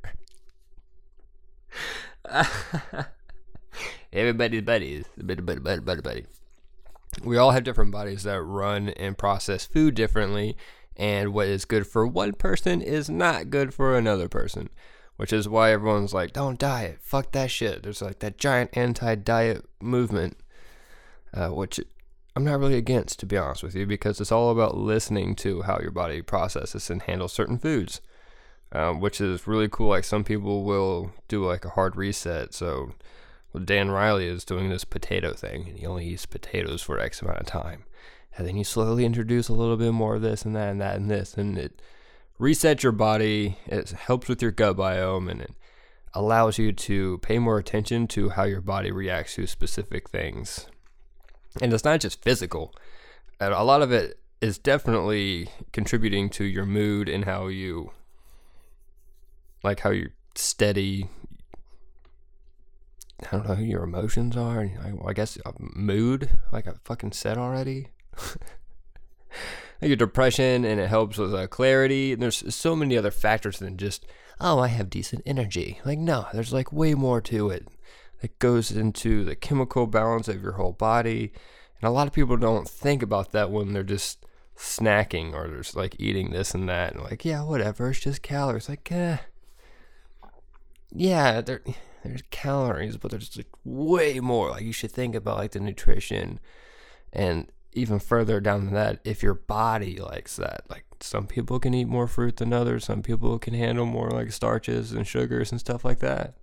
everybody's 4.12 4.62
buddies. 4.62 5.06
Buddy, 5.16 5.40
buddy, 5.40 5.60
buddy, 5.60 5.80
buddy, 5.80 6.02
buddy. 6.02 6.26
We 7.22 7.36
all 7.36 7.52
have 7.52 7.64
different 7.64 7.90
bodies 7.90 8.22
that 8.24 8.42
run 8.42 8.90
and 8.90 9.16
process 9.16 9.66
food 9.66 9.94
differently, 9.94 10.56
and 10.96 11.32
what 11.32 11.48
is 11.48 11.64
good 11.64 11.86
for 11.86 12.06
one 12.06 12.32
person 12.32 12.80
is 12.82 13.08
not 13.10 13.50
good 13.50 13.74
for 13.74 13.96
another 13.96 14.28
person 14.28 14.70
which 15.16 15.32
is 15.32 15.48
why 15.48 15.70
everyone's 15.70 16.14
like, 16.14 16.32
don't 16.32 16.58
diet, 16.58 16.98
fuck 17.00 17.32
that 17.32 17.50
shit. 17.50 17.82
There's 17.82 18.02
like 18.02 18.18
that 18.20 18.38
giant 18.38 18.76
anti 18.76 19.14
diet 19.14 19.64
movement, 19.80 20.38
uh, 21.32 21.48
which 21.48 21.80
I'm 22.34 22.44
not 22.44 22.58
really 22.58 22.76
against, 22.76 23.20
to 23.20 23.26
be 23.26 23.36
honest 23.36 23.62
with 23.62 23.76
you, 23.76 23.86
because 23.86 24.20
it's 24.20 24.32
all 24.32 24.50
about 24.50 24.76
listening 24.76 25.36
to 25.36 25.62
how 25.62 25.78
your 25.80 25.92
body 25.92 26.20
processes 26.20 26.90
and 26.90 27.02
handles 27.02 27.32
certain 27.32 27.58
foods, 27.58 28.00
um, 28.72 29.00
which 29.00 29.20
is 29.20 29.46
really 29.46 29.68
cool. 29.68 29.88
Like 29.88 30.04
some 30.04 30.24
people 30.24 30.64
will 30.64 31.12
do 31.28 31.44
like 31.44 31.64
a 31.64 31.70
hard 31.70 31.96
reset. 31.96 32.52
So 32.52 32.92
Dan 33.58 33.90
Riley 33.90 34.26
is 34.26 34.44
doing 34.44 34.68
this 34.68 34.84
potato 34.84 35.32
thing, 35.32 35.68
and 35.68 35.78
he 35.78 35.86
only 35.86 36.06
eats 36.06 36.26
potatoes 36.26 36.82
for 36.82 36.98
X 36.98 37.22
amount 37.22 37.40
of 37.40 37.46
time. 37.46 37.84
And 38.36 38.46
then 38.46 38.56
you 38.56 38.64
slowly 38.64 39.04
introduce 39.04 39.48
a 39.48 39.52
little 39.52 39.76
bit 39.76 39.92
more 39.92 40.16
of 40.16 40.22
this 40.22 40.44
and 40.44 40.56
that 40.56 40.70
and 40.70 40.80
that 40.80 40.96
and 40.96 41.10
this, 41.10 41.34
and 41.34 41.56
it 41.56 41.80
resets 42.40 42.82
your 42.82 42.92
body. 42.92 43.58
It 43.66 43.90
helps 43.90 44.28
with 44.28 44.42
your 44.42 44.50
gut 44.50 44.76
biome 44.76 45.30
and 45.30 45.40
it 45.42 45.54
allows 46.14 46.58
you 46.58 46.72
to 46.72 47.18
pay 47.18 47.38
more 47.38 47.58
attention 47.58 48.06
to 48.08 48.30
how 48.30 48.44
your 48.44 48.60
body 48.60 48.90
reacts 48.90 49.34
to 49.34 49.46
specific 49.46 50.08
things. 50.08 50.66
And 51.60 51.72
it's 51.72 51.84
not 51.84 52.00
just 52.00 52.22
physical, 52.22 52.74
a 53.40 53.64
lot 53.64 53.82
of 53.82 53.92
it 53.92 54.18
is 54.40 54.58
definitely 54.58 55.48
contributing 55.72 56.28
to 56.30 56.44
your 56.44 56.66
mood 56.66 57.08
and 57.08 57.24
how 57.24 57.46
you 57.46 57.92
like 59.62 59.80
how 59.80 59.90
you're 59.90 60.12
steady 60.34 61.08
I 63.22 63.36
don't 63.36 63.48
know 63.48 63.54
who 63.54 63.64
your 63.64 63.84
emotions 63.84 64.36
are. 64.36 64.68
I, 65.06 65.12
guess 65.12 65.38
uh, 65.46 65.52
mood, 65.58 66.30
like 66.52 66.66
I 66.66 66.72
fucking 66.84 67.12
said 67.12 67.38
already. 67.38 67.88
Like 69.82 69.88
your 69.88 69.96
depression 69.96 70.64
and 70.64 70.80
it 70.80 70.88
helps 70.88 71.18
with 71.18 71.34
uh, 71.34 71.46
clarity. 71.46 72.12
And 72.12 72.22
there's 72.22 72.54
so 72.54 72.76
many 72.76 72.96
other 72.96 73.10
factors 73.10 73.58
than 73.58 73.76
just, 73.76 74.06
oh, 74.40 74.58
I 74.58 74.68
have 74.68 74.88
decent 74.88 75.22
energy. 75.26 75.80
Like, 75.84 75.98
no, 75.98 76.26
there's 76.32 76.52
like 76.52 76.72
way 76.72 76.94
more 76.94 77.20
to 77.22 77.50
it. 77.50 77.68
It 78.22 78.38
goes 78.38 78.70
into 78.70 79.24
the 79.24 79.34
chemical 79.34 79.86
balance 79.86 80.28
of 80.28 80.42
your 80.42 80.52
whole 80.52 80.72
body. 80.72 81.32
And 81.80 81.88
a 81.88 81.90
lot 81.90 82.06
of 82.06 82.14
people 82.14 82.36
don't 82.36 82.68
think 82.68 83.02
about 83.02 83.32
that 83.32 83.50
when 83.50 83.72
they're 83.72 83.82
just 83.82 84.24
snacking 84.56 85.34
or 85.34 85.54
just 85.54 85.76
like 85.76 85.96
eating 85.98 86.30
this 86.30 86.54
and 86.54 86.68
that. 86.68 86.94
And 86.94 87.02
like, 87.02 87.24
yeah, 87.24 87.42
whatever, 87.42 87.90
it's 87.90 88.00
just 88.00 88.22
calories. 88.22 88.68
Like, 88.68 88.90
eh. 88.90 89.18
Yeah, 90.92 91.40
there, 91.40 91.60
there's 92.12 92.22
calories, 92.30 92.96
but 92.96 93.10
there's 93.10 93.36
like 93.36 93.48
way 93.64 94.20
more. 94.20 94.50
Like, 94.50 94.64
you 94.64 94.72
should 94.72 94.92
think 94.92 95.14
about 95.14 95.38
like 95.38 95.52
the 95.52 95.60
nutrition 95.60 96.40
and 97.12 97.50
even 97.74 97.98
further 97.98 98.40
down 98.40 98.64
than 98.64 98.74
that, 98.74 99.00
if 99.04 99.22
your 99.22 99.34
body 99.34 99.98
likes 99.98 100.36
that, 100.36 100.64
like 100.70 100.84
some 101.00 101.26
people 101.26 101.58
can 101.58 101.74
eat 101.74 101.88
more 101.88 102.06
fruit 102.06 102.36
than 102.36 102.52
others, 102.52 102.84
some 102.84 103.02
people 103.02 103.38
can 103.38 103.54
handle 103.54 103.86
more 103.86 104.10
like 104.10 104.32
starches 104.32 104.92
and 104.92 105.06
sugars 105.06 105.50
and 105.50 105.60
stuff 105.60 105.84
like 105.84 105.98
that. 105.98 106.34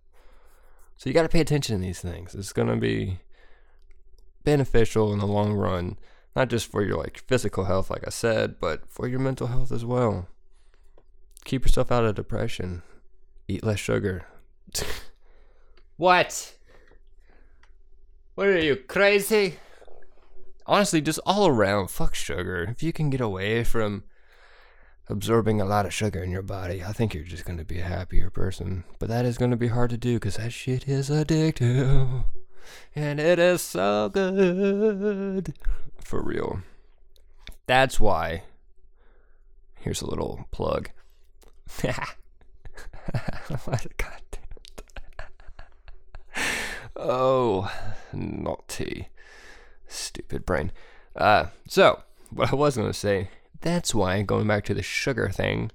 So 0.97 1.09
you 1.09 1.13
got 1.13 1.23
to 1.23 1.29
pay 1.29 1.39
attention 1.39 1.77
to 1.77 1.81
these 1.81 2.01
things. 2.01 2.35
It's 2.35 2.53
going 2.53 2.67
to 2.67 2.75
be 2.75 3.19
beneficial 4.43 5.13
in 5.13 5.19
the 5.19 5.27
long 5.27 5.53
run, 5.53 5.97
not 6.35 6.49
just 6.49 6.69
for 6.69 6.83
your 6.83 6.97
like 6.97 7.23
physical 7.27 7.65
health, 7.65 7.89
like 7.89 8.05
I 8.05 8.11
said, 8.11 8.59
but 8.59 8.89
for 8.89 9.07
your 9.07 9.19
mental 9.19 9.47
health 9.47 9.71
as 9.71 9.85
well. 9.85 10.27
Keep 11.45 11.65
yourself 11.65 11.91
out 11.91 12.05
of 12.05 12.15
depression. 12.15 12.83
Eat 13.47 13.63
less 13.63 13.79
sugar. 13.79 14.25
what? 16.01 16.55
What 18.33 18.47
are 18.47 18.59
you 18.59 18.75
crazy? 18.75 19.59
honestly, 20.65 21.01
just 21.01 21.19
all 21.25 21.47
around, 21.47 21.89
fuck 21.89 22.15
sugar. 22.15 22.63
If 22.63 22.81
you 22.81 22.93
can 22.93 23.09
get 23.09 23.21
away 23.21 23.63
from 23.63 24.03
absorbing 25.09 25.59
a 25.59 25.65
lot 25.65 25.85
of 25.85 25.93
sugar 25.93 26.23
in 26.23 26.31
your 26.31 26.41
body, 26.41 26.83
I 26.83 26.93
think 26.93 27.13
you're 27.13 27.23
just 27.23 27.45
going 27.45 27.59
to 27.59 27.65
be 27.65 27.79
a 27.79 27.83
happier 27.83 28.29
person. 28.29 28.83
But 28.97 29.09
that 29.09 29.25
is 29.25 29.37
going 29.37 29.51
to 29.51 29.57
be 29.57 29.67
hard 29.67 29.89
to 29.91 29.97
do 29.97 30.15
because 30.15 30.37
that 30.37 30.53
shit 30.53 30.87
is 30.87 31.09
addictive. 31.09 32.23
And 32.95 33.19
it 33.19 33.37
is 33.37 33.61
so 33.61 34.09
good. 34.09 35.53
For 36.03 36.23
real. 36.23 36.61
That's 37.67 37.99
why. 37.99 38.43
Here's 39.79 40.01
a 40.01 40.07
little 40.07 40.45
plug. 40.51 40.89
God 41.83 42.15
oh, 46.95 47.71
naughty. 48.13 49.09
Stupid 49.87 50.45
brain. 50.45 50.71
Uh, 51.15 51.47
so, 51.67 52.03
what 52.29 52.51
I 52.51 52.55
was 52.55 52.77
going 52.77 52.89
to 52.89 52.93
say, 52.93 53.29
that's 53.61 53.93
why, 53.93 54.21
going 54.21 54.47
back 54.47 54.63
to 54.65 54.73
the 54.73 54.81
sugar 54.81 55.29
thing, 55.29 55.71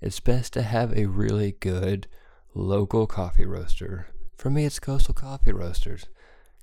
it's 0.00 0.20
best 0.20 0.52
to 0.54 0.62
have 0.62 0.96
a 0.96 1.06
really 1.06 1.56
good 1.60 2.06
local 2.54 3.06
coffee 3.06 3.46
roaster. 3.46 4.08
For 4.36 4.50
me, 4.50 4.64
it's 4.64 4.78
Coastal 4.78 5.14
Coffee 5.14 5.52
Roasters. 5.52 6.06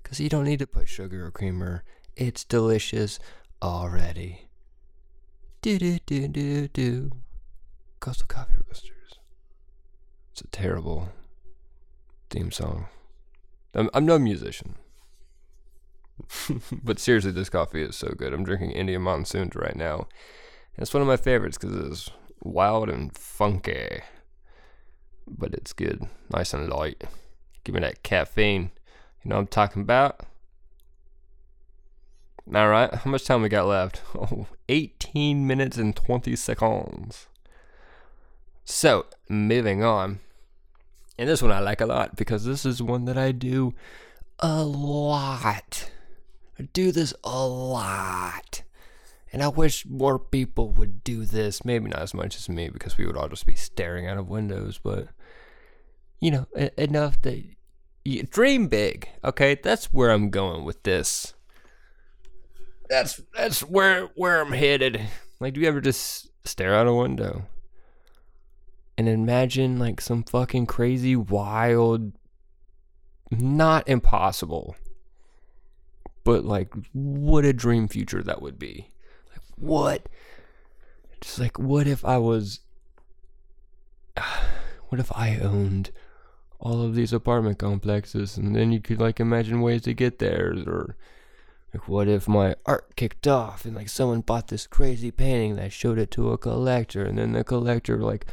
Because 0.01 0.19
you 0.19 0.29
don't 0.29 0.45
need 0.45 0.59
to 0.59 0.67
put 0.67 0.87
sugar 0.87 1.25
or 1.25 1.31
creamer. 1.31 1.83
It's 2.15 2.43
delicious 2.43 3.19
already. 3.61 4.47
Do 5.61 5.77
do 5.77 5.99
do 6.05 6.27
do 6.27 6.67
do. 6.69 7.11
Coastal 7.99 8.27
Coffee 8.27 8.53
Roasters. 8.65 9.19
It's 10.31 10.41
a 10.41 10.47
terrible 10.47 11.09
theme 12.29 12.51
song. 12.51 12.87
I'm, 13.77 13.89
I'm 13.93 14.05
no 14.05 14.17
musician. 14.19 14.75
but 16.83 16.99
seriously, 16.99 17.31
this 17.31 17.49
coffee 17.49 17.83
is 17.83 17.95
so 17.95 18.09
good. 18.17 18.33
I'm 18.33 18.43
drinking 18.43 18.71
India 18.71 18.99
Monsoons 18.99 19.55
right 19.55 19.75
now. 19.75 20.07
And 20.75 20.83
it's 20.83 20.93
one 20.93 21.01
of 21.01 21.07
my 21.07 21.17
favorites 21.17 21.57
because 21.57 21.75
it's 21.75 22.09
wild 22.41 22.89
and 22.89 23.15
funky. 23.15 24.01
But 25.27 25.53
it's 25.53 25.73
good. 25.73 26.07
Nice 26.29 26.53
and 26.53 26.69
light. 26.69 27.03
Give 27.63 27.75
me 27.75 27.81
that 27.81 28.03
caffeine. 28.03 28.71
You 29.23 29.29
know 29.29 29.35
what 29.35 29.41
I'm 29.41 29.47
talking 29.47 29.81
about? 29.83 30.21
All 32.55 32.69
right, 32.69 32.93
how 32.93 33.11
much 33.11 33.25
time 33.25 33.41
we 33.41 33.49
got 33.49 33.67
left? 33.67 34.01
Oh, 34.15 34.47
18 34.69 35.45
minutes 35.45 35.77
and 35.77 35.95
20 35.95 36.35
seconds. 36.35 37.27
So, 38.63 39.05
moving 39.29 39.83
on. 39.83 40.19
And 41.17 41.27
this 41.27 41.41
one 41.41 41.51
I 41.51 41.59
like 41.59 41.81
a 41.81 41.85
lot 41.85 42.15
because 42.15 42.45
this 42.45 42.65
is 42.65 42.81
one 42.81 43.05
that 43.05 43.17
I 43.17 43.31
do 43.31 43.73
a 44.39 44.63
lot. 44.63 45.89
I 46.59 46.63
do 46.73 46.91
this 46.91 47.13
a 47.23 47.45
lot. 47.45 48.63
And 49.33 49.43
I 49.43 49.47
wish 49.47 49.85
more 49.85 50.19
people 50.19 50.69
would 50.71 51.03
do 51.03 51.25
this. 51.25 51.65
Maybe 51.65 51.89
not 51.89 52.01
as 52.01 52.13
much 52.13 52.35
as 52.35 52.47
me 52.47 52.69
because 52.69 52.97
we 52.97 53.05
would 53.05 53.17
all 53.17 53.29
just 53.29 53.45
be 53.45 53.55
staring 53.55 54.07
out 54.07 54.17
of 54.17 54.29
windows, 54.29 54.79
but 54.81 55.07
you 56.19 56.31
know, 56.31 56.47
enough 56.77 57.21
that 57.23 57.43
you 58.05 58.23
dream 58.23 58.67
big. 58.67 59.09
Okay, 59.23 59.55
that's 59.61 59.93
where 59.93 60.11
I'm 60.11 60.29
going 60.29 60.63
with 60.63 60.83
this. 60.83 61.33
That's 62.89 63.21
that's 63.35 63.61
where 63.61 64.05
where 64.15 64.41
I'm 64.41 64.53
headed. 64.53 65.01
Like, 65.39 65.53
do 65.53 65.61
you 65.61 65.67
ever 65.67 65.81
just 65.81 66.29
stare 66.45 66.73
out 66.73 66.87
a 66.87 66.93
window 66.93 67.45
and 68.97 69.07
imagine 69.07 69.77
like 69.77 70.01
some 70.01 70.23
fucking 70.23 70.65
crazy, 70.65 71.15
wild, 71.15 72.13
not 73.31 73.87
impossible, 73.87 74.75
but 76.23 76.43
like 76.43 76.73
what 76.93 77.45
a 77.45 77.53
dream 77.53 77.87
future 77.87 78.23
that 78.23 78.41
would 78.41 78.57
be. 78.57 78.91
Like, 79.31 79.41
what? 79.55 80.09
Just 81.21 81.39
like, 81.39 81.59
what 81.59 81.87
if 81.87 82.03
I 82.03 82.17
was. 82.17 82.59
What 84.89 85.01
if 85.01 85.11
I 85.11 85.37
owned 85.39 85.91
all 86.59 86.81
of 86.81 86.95
these 86.95 87.13
apartment 87.13 87.59
complexes 87.59 88.37
and 88.37 88.55
then 88.55 88.71
you 88.71 88.79
could 88.79 88.99
like 88.99 89.19
imagine 89.19 89.61
ways 89.61 89.83
to 89.83 89.93
get 89.93 90.19
there 90.19 90.53
or 90.65 90.95
like 91.73 91.87
what 91.87 92.07
if 92.07 92.27
my 92.27 92.55
art 92.65 92.95
kicked 92.95 93.27
off 93.27 93.65
and 93.65 93.75
like 93.75 93.89
someone 93.89 94.21
bought 94.21 94.47
this 94.47 94.65
crazy 94.65 95.11
painting 95.11 95.55
that 95.55 95.71
showed 95.71 95.99
it 95.99 96.09
to 96.11 96.31
a 96.31 96.37
collector 96.37 97.03
and 97.03 97.17
then 97.17 97.33
the 97.33 97.43
collector 97.43 97.97
like 97.97 98.25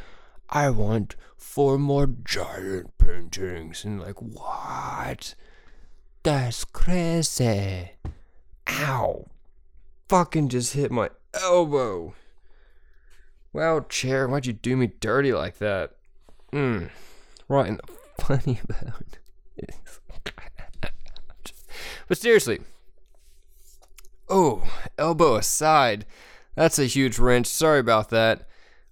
I 0.48 0.70
want 0.70 1.16
four 1.36 1.78
more 1.78 2.06
giant 2.06 2.96
paintings 2.98 3.84
and 3.84 4.00
like 4.00 4.20
what? 4.20 5.34
That's 6.22 6.64
crazy. 6.64 7.92
Ow. 8.68 9.26
Fucking 10.08 10.48
just 10.48 10.74
hit 10.74 10.90
my 10.90 11.10
elbow. 11.34 12.14
Wow, 13.52 13.86
chair, 13.88 14.26
why'd 14.26 14.46
you 14.46 14.52
do 14.52 14.76
me 14.76 14.92
dirty 15.00 15.32
like 15.32 15.58
that? 15.58 15.92
Mm. 16.52 16.90
Right 17.48 17.68
in 17.68 17.76
the 17.76 17.92
funny 18.22 18.60
bone. 18.66 19.68
but 22.08 22.18
seriously. 22.18 22.60
Oh, 24.28 24.64
elbow 24.98 25.36
aside. 25.36 26.06
That's 26.54 26.78
a 26.78 26.86
huge 26.86 27.18
wrench. 27.18 27.46
Sorry 27.46 27.78
about 27.78 28.10
that. 28.10 28.48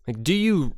Like, 0.06 0.22
do 0.22 0.34
you 0.34 0.74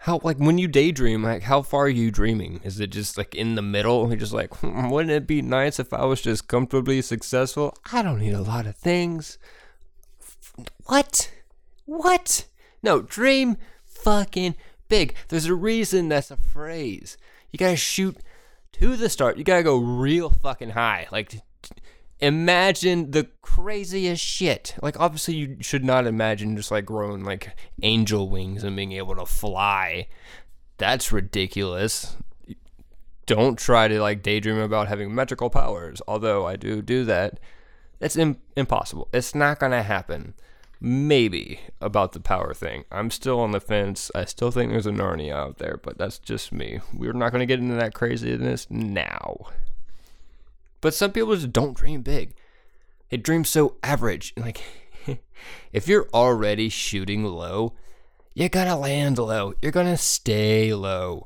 how 0.00 0.18
like 0.22 0.38
when 0.38 0.56
you 0.56 0.66
daydream 0.66 1.22
like 1.22 1.42
how 1.42 1.60
far 1.60 1.84
are 1.84 1.88
you 1.88 2.10
dreaming? 2.10 2.60
Is 2.64 2.80
it 2.80 2.88
just 2.88 3.18
like 3.18 3.34
in 3.34 3.54
the 3.54 3.62
middle? 3.62 4.08
You're 4.08 4.16
just 4.16 4.32
like 4.32 4.54
hmm, 4.54 4.88
wouldn't 4.88 5.12
it 5.12 5.26
be 5.26 5.42
nice 5.42 5.78
if 5.78 5.92
i 5.92 6.04
was 6.06 6.22
just 6.22 6.48
comfortably 6.48 7.02
successful? 7.02 7.76
I 7.92 8.02
don't 8.02 8.20
need 8.20 8.32
a 8.32 8.40
lot 8.40 8.66
of 8.66 8.76
things. 8.76 9.36
What? 10.86 11.30
What? 11.84 12.46
No 12.82 13.02
dream 13.02 13.58
fucking 13.84 14.54
big. 14.88 15.14
There's 15.28 15.46
a 15.46 15.54
reason 15.54 16.08
that's 16.08 16.30
a 16.30 16.36
phrase. 16.38 17.18
You 17.50 17.58
gotta 17.58 17.76
shoot 17.76 18.16
to 18.72 18.96
the 18.96 19.10
start. 19.10 19.36
You 19.36 19.44
gotta 19.44 19.62
go 19.62 19.76
real 19.76 20.30
fucking 20.30 20.70
high. 20.70 21.08
Like 21.12 21.42
imagine 22.20 23.10
the 23.10 23.28
craziest 23.42 24.22
shit. 24.22 24.74
Like 24.82 24.98
obviously 24.98 25.34
you 25.34 25.56
should 25.60 25.84
not 25.84 26.06
imagine 26.06 26.56
just 26.56 26.70
like 26.70 26.84
growing 26.84 27.24
like 27.24 27.56
angel 27.82 28.28
wings 28.28 28.64
and 28.64 28.76
being 28.76 28.92
able 28.92 29.16
to 29.16 29.26
fly. 29.26 30.08
That's 30.78 31.12
ridiculous. 31.12 32.16
Don't 33.26 33.58
try 33.58 33.88
to 33.88 34.00
like 34.00 34.22
daydream 34.22 34.58
about 34.58 34.88
having 34.88 35.14
magical 35.14 35.50
powers. 35.50 36.02
Although 36.08 36.46
I 36.46 36.56
do 36.56 36.82
do 36.82 37.04
that. 37.04 37.38
It's 38.00 38.16
Im- 38.16 38.38
impossible. 38.56 39.08
It's 39.12 39.34
not 39.34 39.58
going 39.58 39.72
to 39.72 39.82
happen. 39.82 40.34
Maybe 40.80 41.60
about 41.82 42.12
the 42.12 42.20
power 42.20 42.54
thing. 42.54 42.84
I'm 42.90 43.10
still 43.10 43.38
on 43.40 43.50
the 43.50 43.60
fence. 43.60 44.10
I 44.14 44.24
still 44.24 44.50
think 44.50 44.72
there's 44.72 44.86
a 44.86 44.90
Narnia 44.90 45.34
out 45.34 45.58
there, 45.58 45.78
but 45.82 45.98
that's 45.98 46.18
just 46.18 46.50
me. 46.50 46.80
We're 46.94 47.12
not 47.12 47.30
going 47.30 47.40
to 47.40 47.46
get 47.46 47.58
into 47.58 47.74
that 47.74 47.92
craziness 47.92 48.66
now. 48.70 49.48
But 50.80 50.94
some 50.94 51.12
people 51.12 51.34
just 51.34 51.52
don't 51.52 51.76
dream 51.76 52.02
big. 52.02 52.34
They 53.10 53.16
dream 53.16 53.44
so 53.44 53.76
average. 53.82 54.32
Like, 54.36 54.62
if 55.72 55.88
you're 55.88 56.08
already 56.14 56.68
shooting 56.68 57.24
low, 57.24 57.74
you 58.34 58.48
gotta 58.48 58.76
land 58.76 59.18
low. 59.18 59.54
You're 59.60 59.72
gonna 59.72 59.96
stay 59.96 60.72
low. 60.72 61.24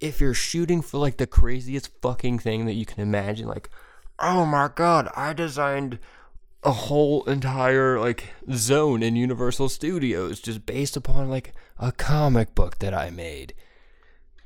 If 0.00 0.20
you're 0.20 0.34
shooting 0.34 0.82
for 0.82 0.98
like 0.98 1.16
the 1.16 1.26
craziest 1.26 1.90
fucking 2.02 2.40
thing 2.40 2.66
that 2.66 2.74
you 2.74 2.84
can 2.84 3.00
imagine, 3.00 3.48
like, 3.48 3.70
oh 4.18 4.44
my 4.44 4.68
god, 4.74 5.08
I 5.16 5.32
designed 5.32 5.98
a 6.62 6.72
whole 6.72 7.24
entire 7.24 8.00
like 8.00 8.30
zone 8.52 9.02
in 9.02 9.16
Universal 9.16 9.68
Studios 9.68 10.40
just 10.40 10.66
based 10.66 10.96
upon 10.96 11.30
like 11.30 11.52
a 11.78 11.92
comic 11.92 12.54
book 12.54 12.78
that 12.80 12.92
I 12.92 13.10
made. 13.10 13.54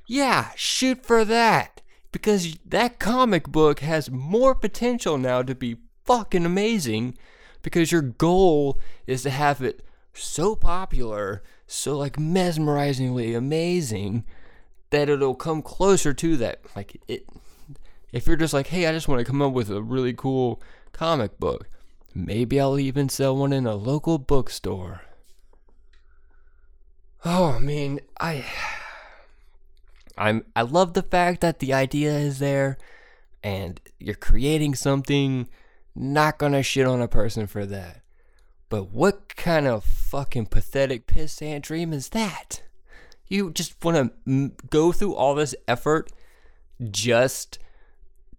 Yeah, 0.07 0.51
shoot 0.55 1.05
for 1.05 1.25
that 1.25 1.81
because 2.23 2.57
that 2.67 2.99
comic 2.99 3.49
book 3.49 3.81
has 3.81 4.11
more 4.11 4.55
potential 4.55 5.17
now 5.17 5.43
to 5.43 5.55
be 5.55 5.77
fucking 6.05 6.45
amazing 6.45 7.17
because 7.63 7.93
your 7.93 8.03
goal 8.03 8.79
is 9.07 9.23
to 9.23 9.31
have 9.31 9.63
it 9.63 9.85
so 10.13 10.57
popular, 10.57 11.43
so 11.67 11.97
like 11.97 12.17
mesmerizingly 12.17 13.37
amazing 13.37 14.25
that 14.91 15.09
it'll 15.09 15.35
come 15.35 15.63
closer 15.63 16.13
to 16.13 16.37
that. 16.39 16.61
Like 16.75 17.01
it 17.07 17.25
if 18.13 18.27
you're 18.27 18.37
just 18.37 18.55
like, 18.55 18.69
"Hey, 18.69 18.87
I 18.87 18.93
just 18.93 19.07
want 19.07 19.21
to 19.21 19.25
come 19.25 19.43
up 19.43 19.53
with 19.53 19.71
a 19.71 19.83
really 19.83 20.13
cool 20.13 20.61
comic 20.93 21.39
book." 21.39 21.69
Maybe 22.15 22.59
I'll 22.59 22.79
even 22.79 23.09
sell 23.09 23.37
one 23.37 23.53
in 23.53 23.67
a 23.67 23.77
local 23.77 24.19
bookstore. 24.19 25.03
Oh, 27.25 27.53
I 27.53 27.59
mean, 27.59 28.01
I 28.19 28.45
I'm 30.19 30.45
I 30.55 30.63
love 30.63 30.95
the 30.95 31.03
fact 31.03 31.41
that 31.41 31.61
the 31.61 31.73
idea 31.73 32.13
is 32.13 32.39
there 32.39 32.77
and 33.43 33.81
you're 33.99 34.15
creating 34.15 34.75
something 34.75 35.49
not 35.95 36.39
gonna 36.39 36.63
shit 36.63 36.87
on 36.87 37.01
a 37.01 37.09
person 37.09 37.47
for 37.47 37.65
that. 37.67 38.03
But 38.69 38.91
what 38.91 39.35
kind 39.37 39.67
of 39.67 39.85
fucking 39.85 40.47
pathetic 40.47 41.07
pissant 41.07 41.63
dream 41.63 41.93
is 41.93 42.11
that? 42.11 42.63
You 43.27 43.51
just 43.51 43.83
want 43.83 43.97
to 43.97 44.31
m- 44.31 44.53
go 44.71 44.93
through 44.93 45.15
all 45.15 45.35
this 45.35 45.55
effort 45.67 46.11
just 46.91 47.59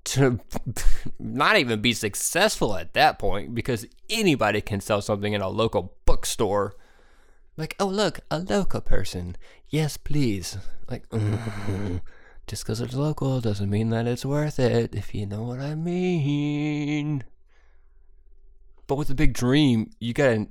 to 0.05 0.39
not 1.19 1.57
even 1.57 1.81
be 1.81 1.93
successful 1.93 2.75
at 2.75 2.93
that 2.93 3.19
point 3.19 3.53
because 3.53 3.85
anybody 4.09 4.61
can 4.61 4.81
sell 4.81 5.01
something 5.01 5.33
in 5.33 5.41
a 5.41 5.49
local 5.49 5.93
bookstore. 6.05 6.75
Like, 7.59 7.75
oh, 7.77 7.87
look, 7.87 8.21
a 8.31 8.39
local 8.39 8.79
person. 8.79 9.35
Yes, 9.67 9.97
please. 9.97 10.57
Like, 10.89 11.03
just 12.47 12.63
because 12.63 12.79
it's 12.79 12.93
local 12.93 13.41
doesn't 13.41 13.69
mean 13.69 13.89
that 13.89 14.07
it's 14.07 14.23
worth 14.25 14.59
it, 14.59 14.95
if 14.95 15.13
you 15.13 15.25
know 15.25 15.43
what 15.43 15.59
I 15.59 15.75
mean. 15.75 17.25
But 18.87 18.95
with 18.95 19.09
a 19.09 19.13
big 19.13 19.33
dream, 19.33 19.91
you 19.99 20.13
gotta, 20.13 20.47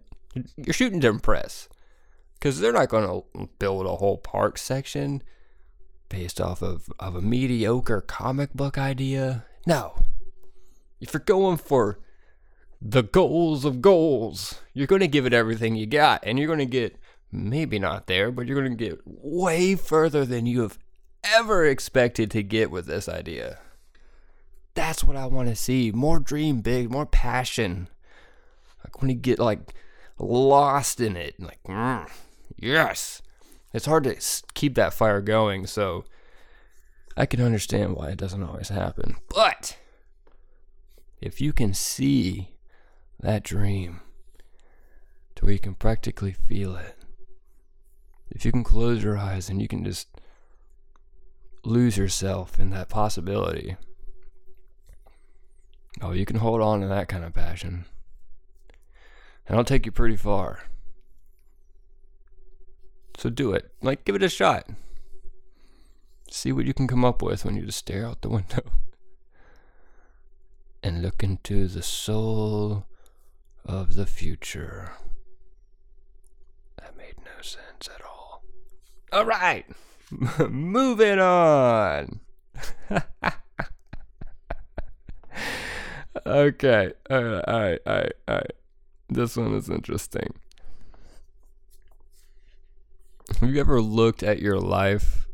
you're 0.59 0.75
shooting 0.75 1.01
to 1.01 1.09
impress. 1.09 1.71
Because 2.35 2.61
they're 2.61 2.75
not 2.75 2.91
gonna 2.91 3.23
build 3.59 3.87
a 3.87 3.97
whole 3.97 4.19
park 4.19 4.59
section 4.59 5.23
based 6.11 6.43
off 6.43 6.61
of, 6.61 6.93
of 7.01 7.17
a 7.17 7.23
mediocre 7.23 8.03
comic 8.03 8.53
book 8.53 8.77
idea. 8.77 9.47
No. 9.67 9.95
If 11.01 11.15
you're 11.15 11.21
going 11.21 11.57
for 11.57 12.01
the 12.81 13.03
goals 13.03 13.65
of 13.65 13.83
goals, 13.83 14.61
you're 14.73 14.87
going 14.87 15.01
to 15.01 15.09
give 15.09 15.27
it 15.27 15.33
everything 15.33 15.77
you 15.77 15.87
got, 15.87 16.23
and 16.25 16.39
you're 16.39 16.47
going 16.47 16.59
to 16.59 16.67
get 16.67 16.97
maybe 17.33 17.79
not 17.79 18.07
there, 18.07 18.31
but 18.31 18.47
you're 18.47 18.61
going 18.61 18.77
to 18.77 18.85
get 18.85 19.01
way 19.05 19.75
further 19.75 20.25
than 20.25 20.47
you 20.47 20.63
have 20.63 20.79
ever 21.25 21.67
expected 21.67 22.31
to 22.31 22.43
get 22.43 22.71
with 22.71 22.87
this 22.87 23.09
idea. 23.09 23.59
That's 24.75 25.03
what 25.03 25.17
I 25.17 25.27
want 25.27 25.49
to 25.49 25.57
see. 25.57 25.91
More 25.91 26.21
dream 26.21 26.61
big, 26.61 26.91
more 26.91 27.07
passion. 27.07 27.89
Like 28.85 29.01
when 29.01 29.11
you 29.11 29.17
get 29.17 29.39
like 29.39 29.75
lost 30.19 31.01
in 31.01 31.17
it, 31.17 31.35
like, 31.41 31.63
mm, 31.65 32.09
yes. 32.57 33.23
It's 33.75 33.87
hard 33.87 34.05
to 34.05 34.17
keep 34.55 34.77
that 34.77 34.95
fire 34.95 35.21
going, 35.21 35.67
so 35.67 36.05
I 37.17 37.27
can 37.27 37.43
understand 37.43 37.97
why 37.97 38.11
it 38.11 38.19
doesn't 38.19 38.43
always 38.43 38.71
happen. 38.71 39.17
But 39.29 39.77
if 41.21 41.41
you 41.41 41.53
can 41.53 41.75
see 41.75 42.55
that 43.21 43.43
dream 43.43 44.01
to 45.35 45.45
where 45.45 45.53
you 45.53 45.59
can 45.59 45.75
practically 45.75 46.33
feel 46.33 46.77
it, 46.77 46.97
if 48.31 48.45
you 48.45 48.53
can 48.53 48.65
close 48.65 49.03
your 49.03 49.17
eyes 49.17 49.49
and 49.49 49.61
you 49.61 49.69
can 49.69 49.85
just 49.85 50.09
lose 51.65 51.97
yourself 51.97 52.59
in 52.59 52.71
that 52.71 52.89
possibility, 52.89 53.77
oh, 56.01 56.13
you 56.13 56.25
can 56.25 56.37
hold 56.37 56.61
on 56.61 56.81
to 56.81 56.89
that 56.89 57.09
kind 57.09 57.25
of 57.25 57.35
passion. 57.35 57.85
And 59.47 59.55
it'll 59.55 59.65
take 59.65 59.87
you 59.87 59.93
pretty 59.93 60.17
far. 60.17 60.65
So 63.17 63.31
do 63.31 63.53
it. 63.53 63.73
Like, 63.83 64.05
give 64.05 64.15
it 64.15 64.23
a 64.23 64.29
shot. 64.29 64.69
See 66.31 66.53
what 66.53 66.67
you 66.67 66.75
can 66.75 66.87
come 66.87 67.05
up 67.05 67.23
with 67.23 67.45
when 67.45 67.57
you 67.57 67.63
just 67.63 67.79
stare 67.79 68.07
out 68.07 68.21
the 68.23 68.29
window. 68.39 68.63
and 70.83 71.03
look 71.03 71.25
into 71.25 71.67
the 71.67 71.83
soul 71.83 72.87
of 73.69 73.95
the 73.95 74.07
future. 74.07 74.93
That 76.79 76.97
made 76.97 77.15
no 77.19 77.43
sense 77.43 77.89
at 77.95 78.03
all. 78.05 78.43
All 79.13 79.27
right, 79.27 79.67
moving 80.49 81.19
on. 81.19 82.21
okay, 86.27 86.93
all 87.11 87.23
right, 87.23 87.45
all 87.47 87.61
right, 87.61 87.81
all 87.87 88.35
right. 88.35 88.53
This 89.11 89.37
one 89.37 89.55
is 89.55 89.69
interesting. 89.69 90.35
Have 93.41 93.51
you 93.51 93.61
ever 93.61 93.81
looked 93.81 94.23
at 94.23 94.41
your 94.41 94.59
life 94.59 95.27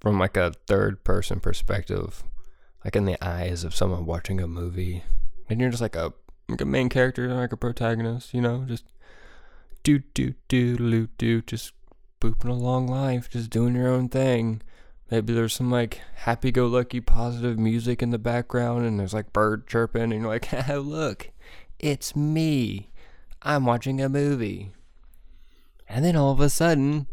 from 0.00 0.18
like 0.18 0.36
a 0.36 0.54
third 0.66 1.02
person 1.04 1.40
perspective, 1.40 2.22
like 2.84 2.94
in 2.96 3.04
the 3.04 3.22
eyes 3.24 3.64
of 3.64 3.74
someone 3.74 4.06
watching 4.06 4.40
a 4.40 4.46
movie, 4.46 5.02
and 5.48 5.60
you're 5.60 5.70
just 5.70 5.82
like 5.82 5.96
a 5.96 6.12
like 6.50 6.60
a 6.60 6.66
main 6.66 6.88
character, 6.88 7.32
like 7.32 7.52
a 7.52 7.56
protagonist, 7.56 8.34
you 8.34 8.40
know, 8.40 8.64
just 8.66 8.84
do 9.82 10.00
do 10.14 10.34
do 10.48 10.76
do 10.76 11.08
do, 11.18 11.42
just 11.42 11.72
booping 12.20 12.50
along 12.50 12.88
life, 12.88 13.30
just 13.30 13.50
doing 13.50 13.74
your 13.74 13.88
own 13.88 14.08
thing. 14.08 14.62
Maybe 15.10 15.32
there's 15.32 15.54
some 15.54 15.70
like 15.70 16.00
happy-go-lucky, 16.14 17.00
positive 17.00 17.58
music 17.58 18.02
in 18.02 18.10
the 18.10 18.18
background, 18.18 18.86
and 18.86 18.98
there's 18.98 19.14
like 19.14 19.32
bird 19.32 19.66
chirping, 19.66 20.12
and 20.12 20.22
you're 20.22 20.28
like, 20.28 20.48
"Oh, 20.68 20.80
look, 20.80 21.30
it's 21.78 22.14
me. 22.14 22.90
I'm 23.42 23.64
watching 23.64 24.00
a 24.00 24.08
movie." 24.08 24.72
And 25.88 26.04
then 26.04 26.14
all 26.14 26.30
of 26.30 26.38
a 26.38 26.48
sudden, 26.48 27.08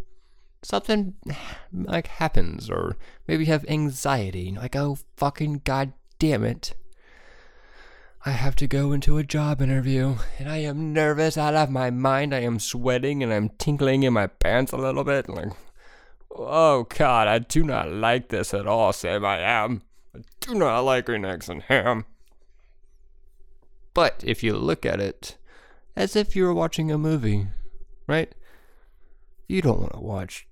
something 0.62 1.15
like 1.73 2.08
happens, 2.08 2.69
or 2.69 2.95
maybe 3.28 3.45
you 3.45 3.52
have 3.52 3.65
anxiety. 3.67 4.56
Like, 4.56 4.76
oh, 4.76 5.00
fucking 5.15 5.62
god 5.63 5.93
damn 6.19 6.43
it. 6.43 6.76
I 8.27 8.31
have 8.31 8.57
to 8.57 8.67
go 8.67 8.91
into 8.91 9.17
a 9.17 9.23
job 9.23 9.61
interview, 9.61 10.17
and 10.37 10.49
I 10.49 10.57
am 10.57 10.91
nervous 10.91 11.37
out 11.37 11.55
of 11.55 11.69
my 11.69 11.89
mind. 11.89 12.35
I 12.35 12.41
am 12.41 12.59
sweating, 12.59 13.23
and 13.23 13.31
I'm 13.31 13.47
tinkling 13.57 14.03
in 14.03 14.11
my 14.11 14.27
pants 14.27 14.73
a 14.73 14.77
little 14.77 15.05
bit. 15.05 15.29
Like, 15.29 15.53
oh 16.35 16.83
god, 16.89 17.29
I 17.29 17.39
do 17.39 17.63
not 17.63 17.89
like 17.89 18.27
this 18.27 18.53
at 18.53 18.67
all, 18.67 18.91
Sam. 18.91 19.23
I 19.23 19.39
am. 19.39 19.81
I 20.13 20.23
do 20.41 20.55
not 20.55 20.81
like 20.81 21.05
green 21.05 21.23
eggs 21.23 21.47
and 21.47 21.61
ham. 21.63 22.03
But 23.93 24.25
if 24.27 24.43
you 24.43 24.57
look 24.57 24.85
at 24.85 24.99
it 24.99 25.37
as 25.95 26.17
if 26.17 26.35
you 26.35 26.43
were 26.43 26.53
watching 26.53 26.91
a 26.91 26.97
movie, 26.97 27.47
right? 28.07 28.35
You 29.47 29.61
don't 29.61 29.79
want 29.79 29.93
to 29.93 29.99
watch 30.01 30.47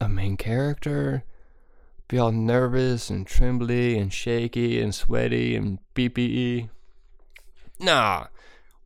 a 0.00 0.08
main 0.08 0.36
character 0.36 1.24
be 2.06 2.16
all 2.16 2.30
nervous 2.30 3.10
and 3.10 3.26
trembly 3.26 3.98
and 3.98 4.12
shaky 4.12 4.80
and 4.80 4.94
sweaty 4.94 5.56
and 5.56 5.80
BPE. 5.96 6.68
Nah. 7.82 8.26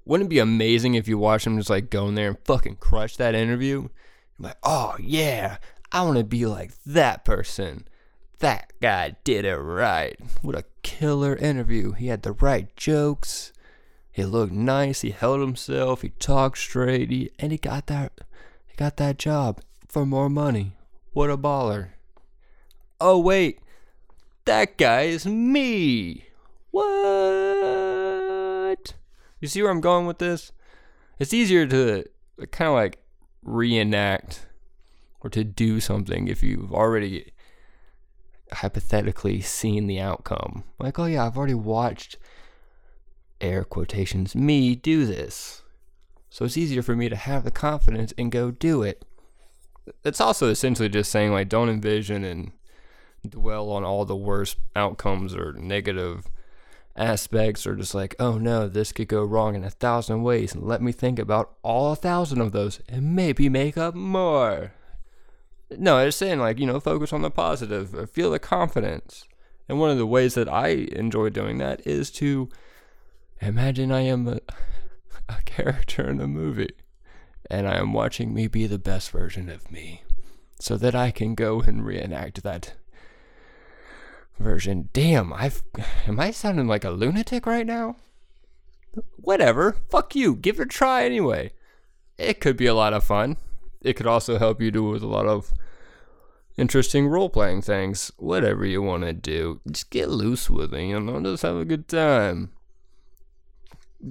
Wouldn't 0.04 0.28
it 0.28 0.30
be 0.30 0.38
amazing 0.38 0.94
if 0.94 1.08
you 1.08 1.18
watch 1.18 1.46
him 1.46 1.58
just 1.58 1.70
like 1.70 1.90
go 1.90 2.08
in 2.08 2.14
there 2.14 2.28
and 2.28 2.38
fucking 2.44 2.76
crush 2.76 3.16
that 3.16 3.34
interview? 3.34 3.88
You're 4.38 4.48
like, 4.48 4.58
oh 4.62 4.96
yeah, 5.00 5.58
I 5.92 6.02
want 6.02 6.18
to 6.18 6.24
be 6.24 6.46
like 6.46 6.72
that 6.84 7.24
person. 7.24 7.86
That 8.38 8.72
guy 8.80 9.16
did 9.24 9.44
it 9.44 9.56
right. 9.56 10.18
What 10.42 10.56
a 10.56 10.64
killer 10.82 11.34
interview. 11.34 11.92
He 11.92 12.08
had 12.08 12.22
the 12.22 12.32
right 12.32 12.74
jokes. 12.76 13.52
He 14.12 14.24
looked 14.24 14.52
nice. 14.52 15.00
He 15.00 15.10
held 15.10 15.40
himself. 15.40 16.02
He 16.02 16.10
talked 16.10 16.58
straight. 16.58 17.10
He, 17.10 17.30
and 17.38 17.52
he 17.52 17.58
got 17.58 17.86
that. 17.88 18.12
He 18.66 18.76
got 18.76 18.96
that 18.98 19.18
job 19.18 19.60
for 19.88 20.06
more 20.06 20.28
money. 20.28 20.72
What 21.12 21.30
a 21.30 21.36
baller. 21.36 21.88
Oh 23.00 23.18
wait, 23.18 23.58
that 24.44 24.78
guy 24.78 25.02
is 25.02 25.26
me. 25.26 26.26
What? 26.70 27.55
You 29.40 29.48
see 29.48 29.62
where 29.62 29.70
I'm 29.70 29.80
going 29.80 30.06
with 30.06 30.18
this? 30.18 30.52
It's 31.18 31.34
easier 31.34 31.66
to 31.66 32.04
kind 32.50 32.68
of 32.68 32.74
like 32.74 32.98
reenact 33.42 34.46
or 35.20 35.30
to 35.30 35.44
do 35.44 35.80
something 35.80 36.28
if 36.28 36.42
you've 36.42 36.72
already 36.72 37.32
hypothetically 38.52 39.40
seen 39.40 39.86
the 39.86 40.00
outcome. 40.00 40.64
Like, 40.78 40.98
oh 40.98 41.06
yeah, 41.06 41.26
I've 41.26 41.36
already 41.36 41.54
watched 41.54 42.16
air 43.40 43.64
quotations 43.64 44.34
me 44.34 44.74
do 44.74 45.04
this. 45.04 45.62
So 46.30 46.44
it's 46.44 46.56
easier 46.56 46.82
for 46.82 46.96
me 46.96 47.08
to 47.08 47.16
have 47.16 47.44
the 47.44 47.50
confidence 47.50 48.12
and 48.18 48.32
go 48.32 48.50
do 48.50 48.82
it. 48.82 49.04
It's 50.04 50.20
also 50.20 50.48
essentially 50.48 50.88
just 50.88 51.10
saying 51.10 51.32
like 51.32 51.48
don't 51.48 51.68
envision 51.68 52.24
and 52.24 52.52
dwell 53.26 53.70
on 53.70 53.84
all 53.84 54.04
the 54.04 54.16
worst 54.16 54.58
outcomes 54.74 55.34
or 55.34 55.52
negative 55.52 56.26
aspects 56.96 57.66
or 57.66 57.76
just 57.76 57.94
like, 57.94 58.14
oh 58.18 58.38
no, 58.38 58.68
this 58.68 58.92
could 58.92 59.08
go 59.08 59.24
wrong 59.24 59.54
in 59.54 59.64
a 59.64 59.70
thousand 59.70 60.22
ways 60.22 60.54
and 60.54 60.64
let 60.64 60.82
me 60.82 60.92
think 60.92 61.18
about 61.18 61.56
all 61.62 61.92
a 61.92 61.96
thousand 61.96 62.40
of 62.40 62.52
those 62.52 62.80
and 62.88 63.14
maybe 63.14 63.48
make 63.48 63.76
up 63.76 63.94
more. 63.94 64.72
No, 65.70 65.96
I 65.96 66.04
it's 66.04 66.16
saying 66.16 66.38
like, 66.38 66.58
you 66.58 66.66
know, 66.66 66.80
focus 66.80 67.12
on 67.12 67.22
the 67.22 67.30
positive, 67.30 67.94
or 67.94 68.06
feel 68.06 68.30
the 68.30 68.38
confidence. 68.38 69.24
And 69.68 69.80
one 69.80 69.90
of 69.90 69.98
the 69.98 70.06
ways 70.06 70.34
that 70.34 70.48
I 70.48 70.68
enjoy 70.68 71.30
doing 71.30 71.58
that 71.58 71.84
is 71.86 72.10
to 72.12 72.48
imagine 73.40 73.90
I 73.90 74.02
am 74.02 74.28
a, 74.28 74.40
a 75.28 75.42
character 75.44 76.08
in 76.08 76.20
a 76.20 76.28
movie 76.28 76.70
and 77.50 77.68
I 77.68 77.78
am 77.78 77.92
watching 77.92 78.32
me 78.32 78.46
be 78.46 78.66
the 78.66 78.78
best 78.78 79.10
version 79.10 79.48
of 79.48 79.70
me 79.70 80.02
so 80.60 80.76
that 80.76 80.94
I 80.94 81.10
can 81.10 81.34
go 81.34 81.60
and 81.60 81.84
reenact 81.84 82.42
that 82.42 82.74
version. 84.38 84.88
Damn, 84.92 85.32
I've 85.32 85.62
am 86.06 86.20
I 86.20 86.30
sounding 86.30 86.66
like 86.66 86.84
a 86.84 86.90
lunatic 86.90 87.46
right 87.46 87.66
now? 87.66 87.96
Whatever. 89.16 89.76
Fuck 89.90 90.14
you. 90.14 90.36
Give 90.36 90.58
it 90.58 90.64
a 90.64 90.66
try 90.66 91.04
anyway. 91.04 91.52
It 92.18 92.40
could 92.40 92.56
be 92.56 92.66
a 92.66 92.74
lot 92.74 92.94
of 92.94 93.04
fun. 93.04 93.36
It 93.82 93.94
could 93.94 94.06
also 94.06 94.38
help 94.38 94.60
you 94.60 94.70
do 94.70 94.84
with 94.84 95.02
a 95.02 95.06
lot 95.06 95.26
of 95.26 95.52
interesting 96.56 97.08
role 97.08 97.28
playing 97.28 97.62
things. 97.62 98.10
Whatever 98.16 98.64
you 98.64 98.82
want 98.82 99.02
to 99.04 99.12
do. 99.12 99.60
Just 99.70 99.90
get 99.90 100.08
loose 100.08 100.48
with 100.48 100.72
it, 100.72 100.82
you 100.82 100.98
know, 100.98 101.20
just 101.20 101.42
have 101.42 101.56
a 101.56 101.64
good 101.64 101.88
time. 101.88 102.52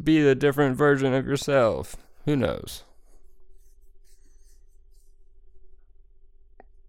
Be 0.03 0.27
a 0.27 0.35
different 0.35 0.77
version 0.77 1.13
of 1.13 1.25
yourself. 1.25 1.95
Who 2.25 2.35
knows? 2.35 2.83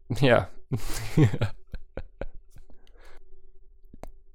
Yeah. 0.21 0.47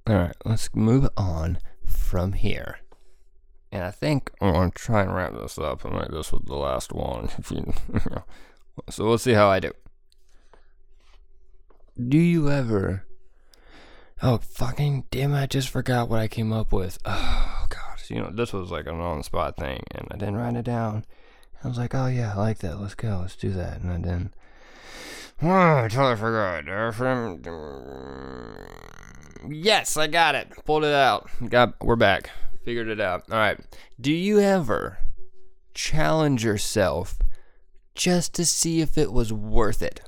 All 0.06 0.16
right, 0.16 0.36
let's 0.44 0.74
move 0.74 1.08
on 1.16 1.58
from 1.86 2.32
here. 2.32 2.78
And 3.70 3.84
I 3.84 3.90
think 3.90 4.30
I'm 4.40 4.70
to 4.70 4.78
try 4.78 5.02
and 5.02 5.14
wrap 5.14 5.32
this 5.32 5.58
up 5.58 5.84
and 5.84 5.94
make 5.94 6.10
this 6.10 6.30
the 6.30 6.56
last 6.56 6.92
one. 6.92 7.30
If 7.38 7.50
you, 7.50 7.72
so 8.90 9.04
we'll 9.06 9.18
see 9.18 9.32
how 9.32 9.48
I 9.48 9.60
do. 9.60 9.72
Do 11.96 12.18
you 12.18 12.50
ever? 12.50 13.04
Oh 14.20 14.38
fucking 14.38 15.04
damn! 15.10 15.34
I 15.34 15.46
just 15.46 15.68
forgot 15.68 16.08
what 16.08 16.20
I 16.20 16.28
came 16.28 16.52
up 16.52 16.72
with. 16.72 16.98
Oh 17.06 17.66
god, 17.68 18.00
you 18.08 18.16
know 18.16 18.30
this 18.30 18.52
was 18.52 18.70
like 18.70 18.86
an 18.86 19.00
on-spot 19.00 19.56
thing, 19.56 19.84
and 19.92 20.08
I 20.10 20.16
didn't 20.16 20.36
write 20.36 20.56
it 20.56 20.64
down. 20.64 21.04
I 21.62 21.68
was 21.68 21.78
like, 21.78 21.94
oh 21.94 22.06
yeah, 22.06 22.32
I 22.32 22.36
like 22.36 22.58
that. 22.58 22.80
Let's 22.80 22.94
go. 22.94 23.20
Let's 23.22 23.36
do 23.36 23.50
that. 23.50 23.80
And 23.80 23.92
I 23.92 23.96
didn't. 23.98 24.34
Oh, 25.42 25.48
I 25.84 25.88
totally 25.88 26.16
forgot. 26.16 26.64
Yes, 29.48 29.96
I 29.96 30.06
got 30.06 30.34
it. 30.34 30.50
Pulled 30.64 30.84
it 30.84 30.94
out. 30.94 31.28
Got. 31.48 31.82
We're 31.84 31.96
back. 31.96 32.30
Figured 32.64 32.88
it 32.88 33.00
out. 33.00 33.24
All 33.30 33.38
right. 33.38 33.58
Do 34.00 34.12
you 34.12 34.40
ever 34.40 34.98
challenge 35.74 36.44
yourself 36.44 37.18
just 37.94 38.34
to 38.34 38.44
see 38.44 38.80
if 38.80 38.96
it 38.96 39.12
was 39.12 39.32
worth 39.32 39.82
it? 39.82 40.00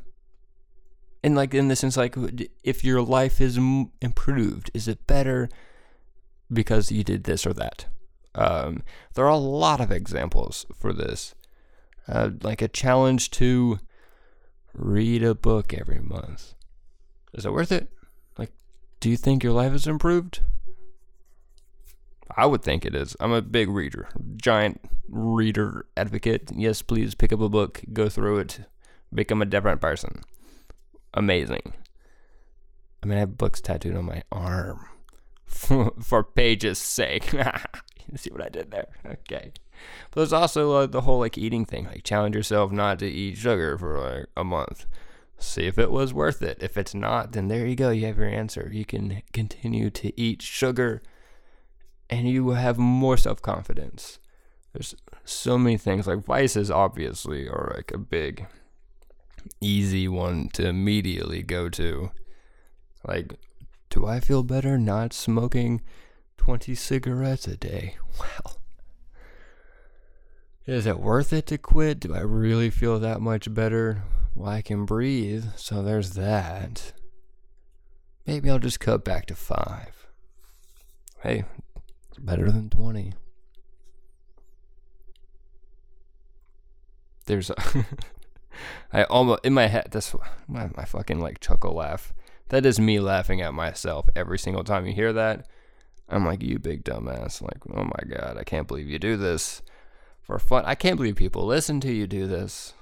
And 1.22 1.34
like 1.34 1.54
in 1.54 1.68
the 1.68 1.76
sense, 1.76 1.96
like 1.96 2.16
if 2.62 2.84
your 2.84 3.02
life 3.02 3.40
is 3.40 3.56
improved, 3.56 4.70
is 4.74 4.86
it 4.86 5.06
better 5.06 5.48
because 6.52 6.92
you 6.92 7.02
did 7.02 7.24
this 7.24 7.46
or 7.46 7.54
that? 7.54 7.86
Um, 8.34 8.82
there 9.14 9.24
are 9.24 9.30
a 9.30 9.36
lot 9.36 9.80
of 9.80 9.90
examples 9.90 10.66
for 10.76 10.92
this. 10.92 11.34
Uh, 12.06 12.30
like 12.42 12.60
a 12.60 12.68
challenge 12.68 13.30
to 13.30 13.78
read 14.74 15.22
a 15.22 15.34
book 15.34 15.72
every 15.72 16.00
month. 16.00 16.54
Is 17.32 17.46
it 17.46 17.52
worth 17.52 17.72
it? 17.72 17.90
Do 19.04 19.10
you 19.10 19.18
think 19.18 19.44
your 19.44 19.52
life 19.52 19.72
has 19.72 19.86
improved? 19.86 20.40
I 22.34 22.46
would 22.46 22.62
think 22.62 22.86
it 22.86 22.94
is. 22.94 23.14
I'm 23.20 23.32
a 23.32 23.42
big 23.42 23.68
reader, 23.68 24.08
giant 24.36 24.80
reader 25.10 25.84
advocate. 25.94 26.50
Yes, 26.56 26.80
please 26.80 27.14
pick 27.14 27.30
up 27.30 27.42
a 27.42 27.50
book, 27.50 27.82
go 27.92 28.08
through 28.08 28.38
it, 28.38 28.60
become 29.12 29.42
a 29.42 29.44
different 29.44 29.82
person. 29.82 30.22
Amazing. 31.12 31.74
I 33.02 33.06
mean, 33.06 33.18
I 33.18 33.20
have 33.20 33.36
books 33.36 33.60
tattooed 33.60 33.94
on 33.94 34.06
my 34.06 34.22
arm 34.32 34.86
for 35.44 36.24
pages' 36.24 36.78
sake. 36.78 37.30
you 38.10 38.16
see 38.16 38.30
what 38.30 38.40
I 38.42 38.48
did 38.48 38.70
there? 38.70 38.88
Okay. 39.04 39.52
But 40.12 40.20
there's 40.20 40.32
also 40.32 40.72
uh, 40.72 40.86
the 40.86 41.02
whole 41.02 41.18
like 41.18 41.36
eating 41.36 41.66
thing. 41.66 41.84
Like 41.84 42.04
challenge 42.04 42.34
yourself 42.36 42.72
not 42.72 43.00
to 43.00 43.06
eat 43.06 43.36
sugar 43.36 43.76
for 43.76 43.98
like 44.00 44.26
a 44.34 44.44
month. 44.44 44.86
See 45.44 45.66
if 45.66 45.78
it 45.78 45.90
was 45.90 46.14
worth 46.14 46.42
it. 46.42 46.58
If 46.60 46.76
it's 46.76 46.94
not, 46.94 47.32
then 47.32 47.48
there 47.48 47.66
you 47.66 47.76
go. 47.76 47.90
You 47.90 48.06
have 48.06 48.18
your 48.18 48.28
answer. 48.28 48.70
You 48.72 48.84
can 48.84 49.22
continue 49.32 49.90
to 49.90 50.18
eat 50.20 50.42
sugar 50.42 51.02
and 52.10 52.28
you 52.28 52.44
will 52.44 52.54
have 52.54 52.78
more 52.78 53.16
self 53.16 53.42
confidence. 53.42 54.18
There's 54.72 54.94
so 55.24 55.56
many 55.58 55.76
things. 55.76 56.06
Like 56.06 56.24
vices, 56.24 56.70
obviously, 56.70 57.48
are 57.48 57.72
like 57.76 57.92
a 57.92 57.98
big, 57.98 58.46
easy 59.60 60.08
one 60.08 60.48
to 60.54 60.66
immediately 60.66 61.42
go 61.42 61.68
to. 61.70 62.10
Like, 63.06 63.34
do 63.90 64.06
I 64.06 64.20
feel 64.20 64.42
better 64.42 64.78
not 64.78 65.12
smoking 65.12 65.82
20 66.38 66.74
cigarettes 66.74 67.46
a 67.46 67.56
day? 67.56 67.96
Well, 68.20 68.58
is 70.66 70.86
it 70.86 71.00
worth 71.00 71.32
it 71.32 71.46
to 71.48 71.58
quit? 71.58 72.00
Do 72.00 72.14
I 72.14 72.20
really 72.20 72.70
feel 72.70 72.98
that 73.00 73.20
much 73.20 73.52
better? 73.52 74.04
Well, 74.34 74.50
I 74.50 74.62
can 74.62 74.84
breathe, 74.84 75.44
so 75.56 75.82
there's 75.82 76.10
that. 76.10 76.92
Maybe 78.26 78.50
I'll 78.50 78.58
just 78.58 78.80
cut 78.80 79.04
back 79.04 79.26
to 79.26 79.34
five. 79.34 80.08
Hey, 81.22 81.44
it's 82.08 82.18
better 82.18 82.50
than 82.50 82.68
20. 82.68 83.12
There's 87.26 87.50
a. 87.50 87.54
I 88.92 89.04
almost, 89.04 89.44
in 89.44 89.54
my 89.54 89.66
head, 89.66 89.88
That's 89.90 90.14
my, 90.46 90.68
my 90.76 90.84
fucking 90.84 91.20
like 91.20 91.40
chuckle 91.40 91.74
laugh. 91.74 92.12
That 92.48 92.66
is 92.66 92.78
me 92.78 93.00
laughing 93.00 93.40
at 93.40 93.54
myself 93.54 94.08
every 94.14 94.38
single 94.38 94.64
time 94.64 94.86
you 94.86 94.92
hear 94.92 95.12
that. 95.12 95.46
I'm 96.08 96.24
like, 96.26 96.42
you 96.42 96.58
big 96.58 96.84
dumbass. 96.84 97.40
Like, 97.40 97.58
oh 97.74 97.84
my 97.84 98.16
god, 98.16 98.36
I 98.38 98.44
can't 98.44 98.68
believe 98.68 98.88
you 98.88 98.98
do 98.98 99.16
this 99.16 99.62
for 100.22 100.38
fun. 100.38 100.64
I 100.66 100.74
can't 100.74 100.96
believe 100.96 101.16
people 101.16 101.46
listen 101.46 101.80
to 101.80 101.92
you 101.92 102.06
do 102.06 102.26
this. 102.26 102.74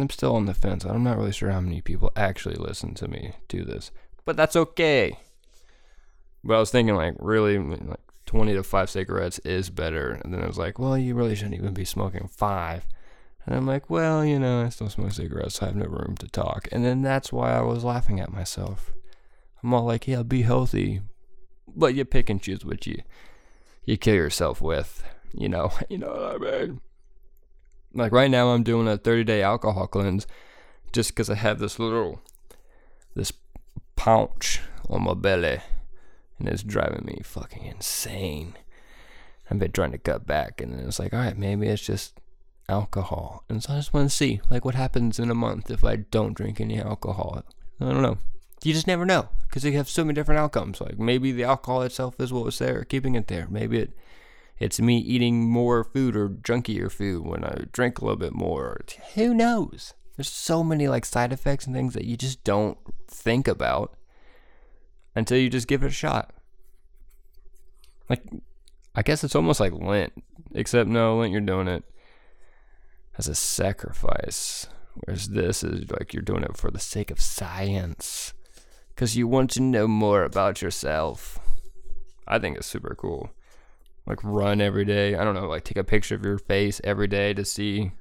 I'm 0.00 0.10
still 0.10 0.34
on 0.36 0.46
the 0.46 0.54
fence. 0.54 0.84
I'm 0.84 1.04
not 1.04 1.18
really 1.18 1.32
sure 1.32 1.50
how 1.50 1.60
many 1.60 1.80
people 1.80 2.12
actually 2.16 2.56
listen 2.56 2.94
to 2.94 3.08
me 3.08 3.32
do 3.48 3.64
this, 3.64 3.90
but 4.24 4.36
that's 4.36 4.56
okay. 4.56 5.18
But 6.44 6.56
I 6.56 6.60
was 6.60 6.70
thinking, 6.70 6.94
like, 6.94 7.14
really, 7.18 7.58
like 7.58 8.00
20 8.26 8.54
to 8.54 8.62
5 8.62 8.90
cigarettes 8.90 9.38
is 9.40 9.70
better. 9.70 10.20
And 10.22 10.32
then 10.32 10.42
I 10.42 10.46
was 10.46 10.58
like, 10.58 10.78
well, 10.78 10.96
you 10.96 11.14
really 11.14 11.34
shouldn't 11.34 11.54
even 11.54 11.74
be 11.74 11.84
smoking 11.84 12.28
five. 12.28 12.86
And 13.44 13.54
I'm 13.54 13.66
like, 13.66 13.88
well, 13.88 14.24
you 14.24 14.38
know, 14.38 14.64
I 14.64 14.68
still 14.68 14.90
smoke 14.90 15.12
cigarettes. 15.12 15.56
So 15.56 15.66
I 15.66 15.68
have 15.68 15.76
no 15.76 15.86
room 15.86 16.16
to 16.18 16.28
talk. 16.28 16.68
And 16.72 16.84
then 16.84 17.02
that's 17.02 17.32
why 17.32 17.52
I 17.52 17.62
was 17.62 17.84
laughing 17.84 18.20
at 18.20 18.32
myself. 18.32 18.92
I'm 19.62 19.72
all 19.72 19.84
like, 19.84 20.06
yeah, 20.06 20.22
be 20.22 20.42
healthy, 20.42 21.00
but 21.74 21.94
you 21.94 22.04
pick 22.04 22.28
and 22.28 22.42
choose 22.42 22.64
what 22.64 22.86
you 22.86 23.02
you 23.84 23.96
kill 23.96 24.14
yourself 24.14 24.60
with. 24.60 25.02
You 25.32 25.48
know, 25.48 25.72
you 25.88 25.98
know 25.98 26.08
what 26.38 26.52
I 26.52 26.58
mean. 26.66 26.80
Like 27.96 28.12
right 28.12 28.30
now, 28.30 28.48
I'm 28.48 28.62
doing 28.62 28.86
a 28.86 28.98
30 28.98 29.24
day 29.24 29.42
alcohol 29.42 29.86
cleanse, 29.86 30.26
just 30.92 31.10
because 31.10 31.30
I 31.30 31.34
have 31.34 31.58
this 31.58 31.78
little 31.78 32.20
this 33.14 33.32
pouch 33.96 34.60
on 34.88 35.04
my 35.04 35.14
belly, 35.14 35.60
and 36.38 36.48
it's 36.48 36.62
driving 36.62 37.06
me 37.06 37.22
fucking 37.24 37.64
insane. 37.64 38.54
I've 39.50 39.58
been 39.58 39.72
trying 39.72 39.92
to 39.92 39.98
cut 39.98 40.26
back, 40.26 40.60
and 40.60 40.72
then 40.72 40.86
it's 40.86 40.98
like, 40.98 41.14
all 41.14 41.20
right, 41.20 41.38
maybe 41.38 41.68
it's 41.68 41.84
just 41.84 42.20
alcohol, 42.68 43.44
and 43.48 43.62
so 43.62 43.72
I 43.72 43.76
just 43.76 43.94
want 43.94 44.10
to 44.10 44.14
see 44.14 44.40
like 44.50 44.64
what 44.64 44.74
happens 44.74 45.18
in 45.18 45.30
a 45.30 45.34
month 45.34 45.70
if 45.70 45.82
I 45.82 45.96
don't 45.96 46.34
drink 46.34 46.60
any 46.60 46.78
alcohol. 46.78 47.42
I 47.80 47.84
don't 47.84 48.02
know. 48.02 48.18
You 48.62 48.72
just 48.72 48.86
never 48.86 49.06
know 49.06 49.28
because 49.48 49.64
you 49.64 49.72
have 49.72 49.88
so 49.88 50.04
many 50.04 50.14
different 50.14 50.40
outcomes. 50.40 50.80
Like 50.80 50.98
maybe 50.98 51.32
the 51.32 51.44
alcohol 51.44 51.82
itself 51.82 52.20
is 52.20 52.32
what 52.32 52.44
was 52.44 52.58
there, 52.58 52.84
keeping 52.84 53.14
it 53.14 53.28
there. 53.28 53.46
Maybe 53.48 53.78
it 53.78 53.92
it's 54.58 54.80
me 54.80 54.98
eating 54.98 55.50
more 55.50 55.84
food 55.84 56.16
or 56.16 56.28
junkier 56.28 56.90
food 56.90 57.26
when 57.26 57.44
I 57.44 57.64
drink 57.72 57.98
a 57.98 58.04
little 58.04 58.16
bit 58.16 58.32
more. 58.32 58.80
Who 59.14 59.34
knows? 59.34 59.94
There's 60.16 60.30
so 60.30 60.64
many 60.64 60.88
like 60.88 61.04
side 61.04 61.32
effects 61.32 61.66
and 61.66 61.74
things 61.74 61.92
that 61.94 62.04
you 62.04 62.16
just 62.16 62.42
don't 62.42 62.78
think 63.06 63.46
about 63.46 63.94
until 65.14 65.38
you 65.38 65.50
just 65.50 65.68
give 65.68 65.82
it 65.82 65.88
a 65.88 65.90
shot. 65.90 66.32
Like, 68.08 68.22
I 68.94 69.02
guess 69.02 69.24
it's 69.24 69.34
almost 69.34 69.60
like 69.60 69.72
Lent, 69.72 70.12
except 70.54 70.88
no, 70.88 71.18
Lent, 71.18 71.32
you're 71.32 71.40
doing 71.42 71.68
it 71.68 71.84
as 73.18 73.28
a 73.28 73.34
sacrifice. 73.34 74.68
Whereas 74.94 75.28
this 75.28 75.62
is 75.62 75.90
like 75.90 76.14
you're 76.14 76.22
doing 76.22 76.44
it 76.44 76.56
for 76.56 76.70
the 76.70 76.78
sake 76.78 77.10
of 77.10 77.20
science. 77.20 78.32
Because 78.88 79.16
you 79.16 79.28
want 79.28 79.50
to 79.50 79.60
know 79.60 79.86
more 79.86 80.22
about 80.22 80.62
yourself. 80.62 81.38
I 82.26 82.38
think 82.38 82.56
it's 82.56 82.66
super 82.66 82.94
cool 82.94 83.30
like 84.06 84.22
run 84.22 84.60
every 84.60 84.84
day. 84.84 85.14
I 85.14 85.24
don't 85.24 85.34
know, 85.34 85.48
like 85.48 85.64
take 85.64 85.76
a 85.76 85.84
picture 85.84 86.14
of 86.14 86.24
your 86.24 86.38
face 86.38 86.80
every 86.84 87.08
day 87.08 87.34
to 87.34 87.44
see 87.44 87.92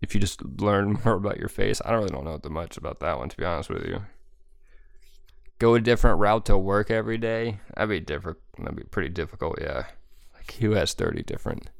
if 0.00 0.14
you 0.14 0.20
just 0.20 0.42
learn 0.60 0.98
more 1.04 1.14
about 1.14 1.38
your 1.38 1.48
face. 1.48 1.80
I 1.84 1.90
don't 1.90 2.00
really 2.00 2.12
don't 2.12 2.24
know 2.24 2.38
that 2.38 2.50
much 2.50 2.76
about 2.76 3.00
that 3.00 3.18
one 3.18 3.28
to 3.28 3.36
be 3.36 3.44
honest 3.44 3.70
with 3.70 3.84
you. 3.84 4.02
Go 5.58 5.74
a 5.74 5.80
different 5.80 6.20
route 6.20 6.46
to 6.46 6.56
work 6.56 6.90
every 6.90 7.18
day. 7.18 7.58
That'd 7.74 7.90
be 7.90 8.00
different. 8.00 8.38
That'd 8.58 8.76
be 8.76 8.84
pretty 8.84 9.08
difficult. 9.08 9.58
Yeah, 9.60 9.86
like 10.34 10.52
who 10.60 10.72
has 10.72 10.94
thirty 10.94 11.24
different 11.24 11.70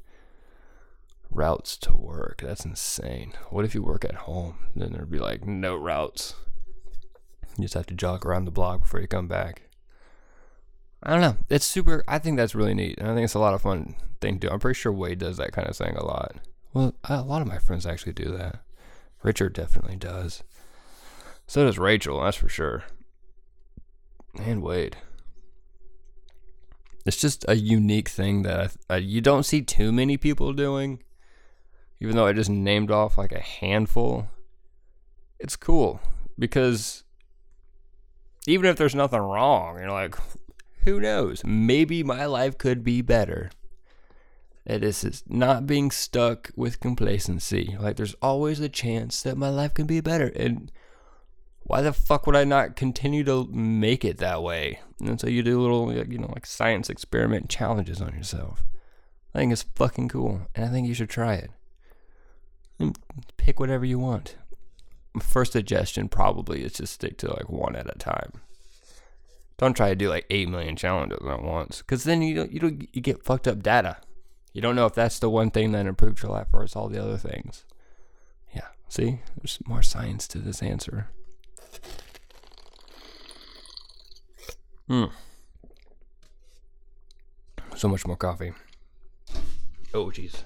routes 1.31 1.77
to 1.79 1.95
work? 1.95 2.43
That's 2.43 2.65
insane. 2.65 3.35
What 3.51 3.65
if 3.65 3.77
you 3.77 3.83
work 3.83 4.05
at 4.05 4.17
home? 4.17 4.59
Then 4.75 4.93
there'd 4.93 5.11
be 5.11 5.21
like 5.21 5.47
no 5.47 5.77
routes. 5.77 6.35
You 7.57 7.63
just 7.65 7.75
have 7.75 7.87
to 7.87 7.95
jog 7.95 8.27
around 8.27 8.47
the 8.47 8.51
block 8.51 8.83
before 8.83 9.01
you 9.01 9.07
come 9.07 9.29
back. 9.29 9.68
I 11.03 11.13
don't 11.13 11.21
know. 11.21 11.37
It's 11.49 11.65
super. 11.65 12.03
I 12.09 12.19
think 12.19 12.37
that's 12.37 12.55
really 12.55 12.75
neat. 12.75 12.99
And 12.99 13.09
I 13.09 13.15
think 13.15 13.25
it's 13.25 13.35
a 13.35 13.39
lot 13.39 13.55
of 13.55 13.63
fun 13.63 13.95
thing 14.21 14.39
to 14.39 14.49
do. 14.49 14.53
I'm 14.53 14.61
pretty 14.61 14.79
sure 14.79 14.93
Wade 14.93 15.19
does 15.19 15.37
that 15.37 15.53
kind 15.53 15.69
of 15.69 15.77
thing 15.77 15.97
a 15.97 16.05
lot. 16.05 16.37
Well, 16.75 16.95
a 17.05 17.23
lot 17.23 17.43
of 17.43 17.49
my 17.49 17.59
friends 17.59 17.87
actually 17.87 18.13
do 18.13 18.31
that. 18.37 18.61
Richard 19.23 19.53
definitely 19.53 19.97
does. 19.97 20.43
So 21.47 21.65
does 21.65 21.79
Rachel, 21.79 22.21
that's 22.21 22.37
for 22.37 22.49
sure. 22.49 22.85
And 24.39 24.63
Wade. 24.63 24.97
It's 27.07 27.17
just 27.17 27.45
a 27.49 27.55
unique 27.55 28.09
thing 28.09 28.43
that 28.43 28.77
I, 28.91 28.97
you 28.97 29.21
don't 29.21 29.45
see 29.45 29.63
too 29.63 29.93
many 29.93 30.17
people 30.17 30.53
doing. 30.53 31.03
Even 32.01 32.17
though 32.17 32.27
I 32.27 32.33
just 32.33 32.51
named 32.51 32.91
off 32.91 33.17
like 33.17 33.33
a 33.33 33.41
handful. 33.41 34.29
It's 35.41 35.57
cool 35.57 36.01
because 36.39 37.05
even 38.47 38.71
if 38.71 38.77
there's 38.77 38.95
nothing 38.95 39.21
wrong, 39.21 39.79
you're 39.79 39.91
like, 39.91 40.17
who 40.85 41.01
knows? 41.01 41.43
Maybe 41.45 42.03
my 42.03 42.27
life 42.27 42.59
could 42.59 42.85
be 42.85 43.03
better. 43.03 43.51
It 44.65 44.85
is 44.85 45.23
not 45.27 45.67
being 45.67 45.91
stuck 45.91 46.51
with 46.55 46.81
complacency. 46.81 47.77
Like 47.81 47.97
there's 47.97 48.17
always 48.21 48.61
a 48.61 48.69
chance 48.69 49.23
that 49.23 49.39
my 49.39 49.49
life 49.49 49.73
can 49.73 49.87
be 49.87 50.01
better. 50.01 50.27
And 50.37 50.71
why 51.61 51.81
the 51.83 51.93
fuck 51.93 52.27
would 52.27 52.37
I 52.37 52.45
not 52.45 52.77
continue 52.77 53.25
to 53.25 53.47
make 53.47 54.05
it 54.05 54.19
that 54.19 54.43
way? 54.43 54.81
And 55.01 55.21
so 55.21 55.27
you 55.27 55.43
do 55.43 55.61
little, 55.61 55.93
you 55.93 56.19
know, 56.19 56.31
like 56.35 56.47
science 56.47 56.91
experiment 56.91 57.49
challenges 57.49 58.01
on 58.01 58.15
yourself. 58.15 58.65
I 59.35 59.39
think 59.39 59.53
it's 59.53 59.63
fucking 59.75 60.09
cool, 60.09 60.43
and 60.55 60.65
I 60.65 60.69
think 60.69 60.89
you 60.89 60.95
should 60.95 61.11
try 61.11 61.35
it. 61.35 61.51
And 62.79 62.99
pick 63.37 63.61
whatever 63.61 63.85
you 63.85 63.99
want. 63.99 64.37
First 65.21 65.53
suggestion 65.53 66.09
probably 66.09 66.63
is 66.63 66.75
just 66.75 66.95
stick 66.95 67.19
to 67.19 67.33
like 67.33 67.51
one 67.51 67.77
at 67.77 67.95
a 67.95 67.99
time. 67.99 68.41
Don't 69.59 69.75
try 69.75 69.89
to 69.91 69.97
do 69.97 70.09
like 70.09 70.25
eight 70.31 70.49
million 70.49 70.77
challenges 70.77 71.19
at 71.29 71.43
once, 71.43 71.79
because 71.79 72.05
then 72.05 72.23
you 72.23 72.35
don't, 72.35 72.53
you 72.53 72.61
don't 72.61 72.89
you 72.95 73.03
get 73.03 73.25
fucked 73.25 73.49
up 73.49 73.63
data. 73.63 73.99
You 74.53 74.63
don't 74.63 74.77
know 74.77 74.87
if 74.87 74.95
that's 74.95 75.19
the 75.19 75.29
one 75.29 75.51
thing 75.51 75.73
that 75.73 75.87
improved 75.87 76.23
your 76.23 76.33
life 76.33 76.47
versus 76.51 76.77
all 76.77 76.89
the 76.89 77.03
other 77.03 77.17
things. 77.17 77.65
Yeah, 78.55 78.69
see, 78.89 79.21
there's 79.37 79.59
more 79.67 79.83
science 79.83 80.27
to 80.29 80.39
this 80.39 80.63
answer. 80.63 81.09
Hmm. 84.87 85.07
So 87.77 87.89
much 87.89 88.07
more 88.07 88.17
coffee. 88.17 88.53
Oh, 89.93 90.07
jeez. 90.07 90.45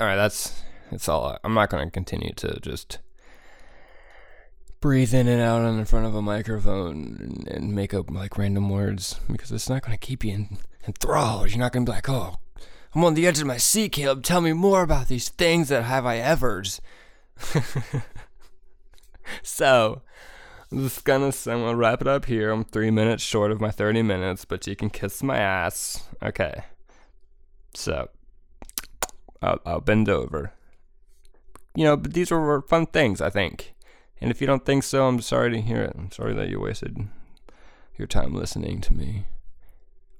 All 0.00 0.06
right, 0.06 0.16
that's 0.16 0.62
that's 0.90 1.08
all. 1.08 1.38
I'm 1.42 1.54
not 1.54 1.70
going 1.70 1.86
to 1.86 1.90
continue 1.90 2.32
to 2.34 2.58
just 2.60 2.98
breathe 4.80 5.14
in 5.14 5.28
and 5.28 5.40
out 5.40 5.64
in 5.64 5.84
front 5.84 6.06
of 6.06 6.14
a 6.14 6.22
microphone 6.22 7.16
and, 7.20 7.48
and 7.48 7.74
make 7.74 7.94
up 7.94 8.10
like 8.10 8.38
random 8.38 8.68
words 8.68 9.18
because 9.30 9.50
it's 9.52 9.68
not 9.68 9.82
going 9.82 9.96
to 9.96 10.06
keep 10.06 10.24
you 10.24 10.32
in, 10.32 10.58
enthralled. 10.86 11.50
You're 11.50 11.58
not 11.58 11.72
going 11.72 11.84
to 11.86 11.90
be 11.90 11.94
like, 11.94 12.08
oh, 12.08 12.36
I'm 12.94 13.04
on 13.04 13.14
the 13.14 13.26
edge 13.26 13.40
of 13.40 13.46
my 13.46 13.58
seat, 13.58 13.92
Caleb. 13.92 14.22
Tell 14.22 14.40
me 14.40 14.52
more 14.52 14.82
about 14.82 15.08
these 15.08 15.28
things 15.28 15.68
that 15.68 15.82
have 15.82 16.06
I 16.06 16.16
ever's. 16.16 16.80
so, 19.42 20.02
I'm 20.72 20.84
just 20.84 21.04
gonna, 21.04 21.26
I'm 21.26 21.60
gonna 21.60 21.76
wrap 21.76 22.00
it 22.00 22.08
up 22.08 22.24
here. 22.24 22.50
I'm 22.50 22.64
three 22.64 22.90
minutes 22.90 23.22
short 23.22 23.52
of 23.52 23.60
my 23.60 23.70
30 23.70 24.02
minutes, 24.02 24.46
but 24.46 24.66
you 24.66 24.74
can 24.74 24.88
kiss 24.88 25.22
my 25.22 25.36
ass. 25.36 26.08
Okay. 26.22 26.64
So, 27.74 28.08
I'll, 29.42 29.60
I'll 29.66 29.80
bend 29.80 30.08
over. 30.08 30.52
You 31.74 31.84
know, 31.84 31.96
but 31.98 32.14
these 32.14 32.30
were 32.30 32.62
fun 32.62 32.86
things, 32.86 33.20
I 33.20 33.28
think. 33.28 33.74
And 34.20 34.30
if 34.30 34.40
you 34.40 34.46
don't 34.46 34.64
think 34.64 34.82
so, 34.82 35.06
I'm 35.06 35.20
sorry 35.20 35.50
to 35.50 35.60
hear 35.60 35.82
it. 35.82 35.94
I'm 35.96 36.10
sorry 36.10 36.34
that 36.34 36.48
you 36.48 36.60
wasted 36.60 37.08
your 37.98 38.08
time 38.08 38.34
listening 38.34 38.80
to 38.82 38.94
me. 38.94 39.26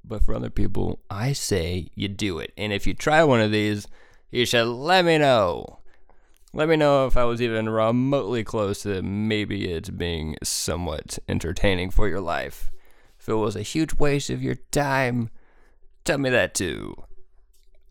But 0.05 0.23
for 0.23 0.35
other 0.35 0.51
people, 0.51 1.01
I 1.11 1.33
say 1.33 1.89
you 1.95 2.09
do 2.09 2.39
it. 2.39 2.53
And 2.57 2.73
if 2.73 2.87
you 2.87 2.95
try 2.95 3.25
one 3.25 3.41
of 3.41 3.51
these, 3.51 3.87
you 4.31 4.47
should 4.47 4.67
let 4.67 5.05
me 5.05 5.19
know. 5.19 5.81
Let 6.53 6.69
me 6.69 6.77
know 6.77 7.07
if 7.07 7.17
I 7.17 7.25
was 7.25 7.43
even 7.43 7.69
remotely 7.69 8.45
close 8.45 8.83
to 8.83 9.03
maybe 9.03 9.71
it 9.71 9.99
being 9.99 10.37
somewhat 10.43 11.19
entertaining 11.29 11.91
for 11.91 12.09
your 12.09 12.21
life. 12.21 12.71
If 13.19 13.29
it 13.29 13.35
was 13.35 13.57
a 13.57 13.63
huge 13.63 13.95
waste 13.95 14.31
of 14.31 14.43
your 14.43 14.55
time, 14.71 15.31
tell 16.05 16.19
me 16.19 16.31
that 16.31 16.55
too. 16.55 16.95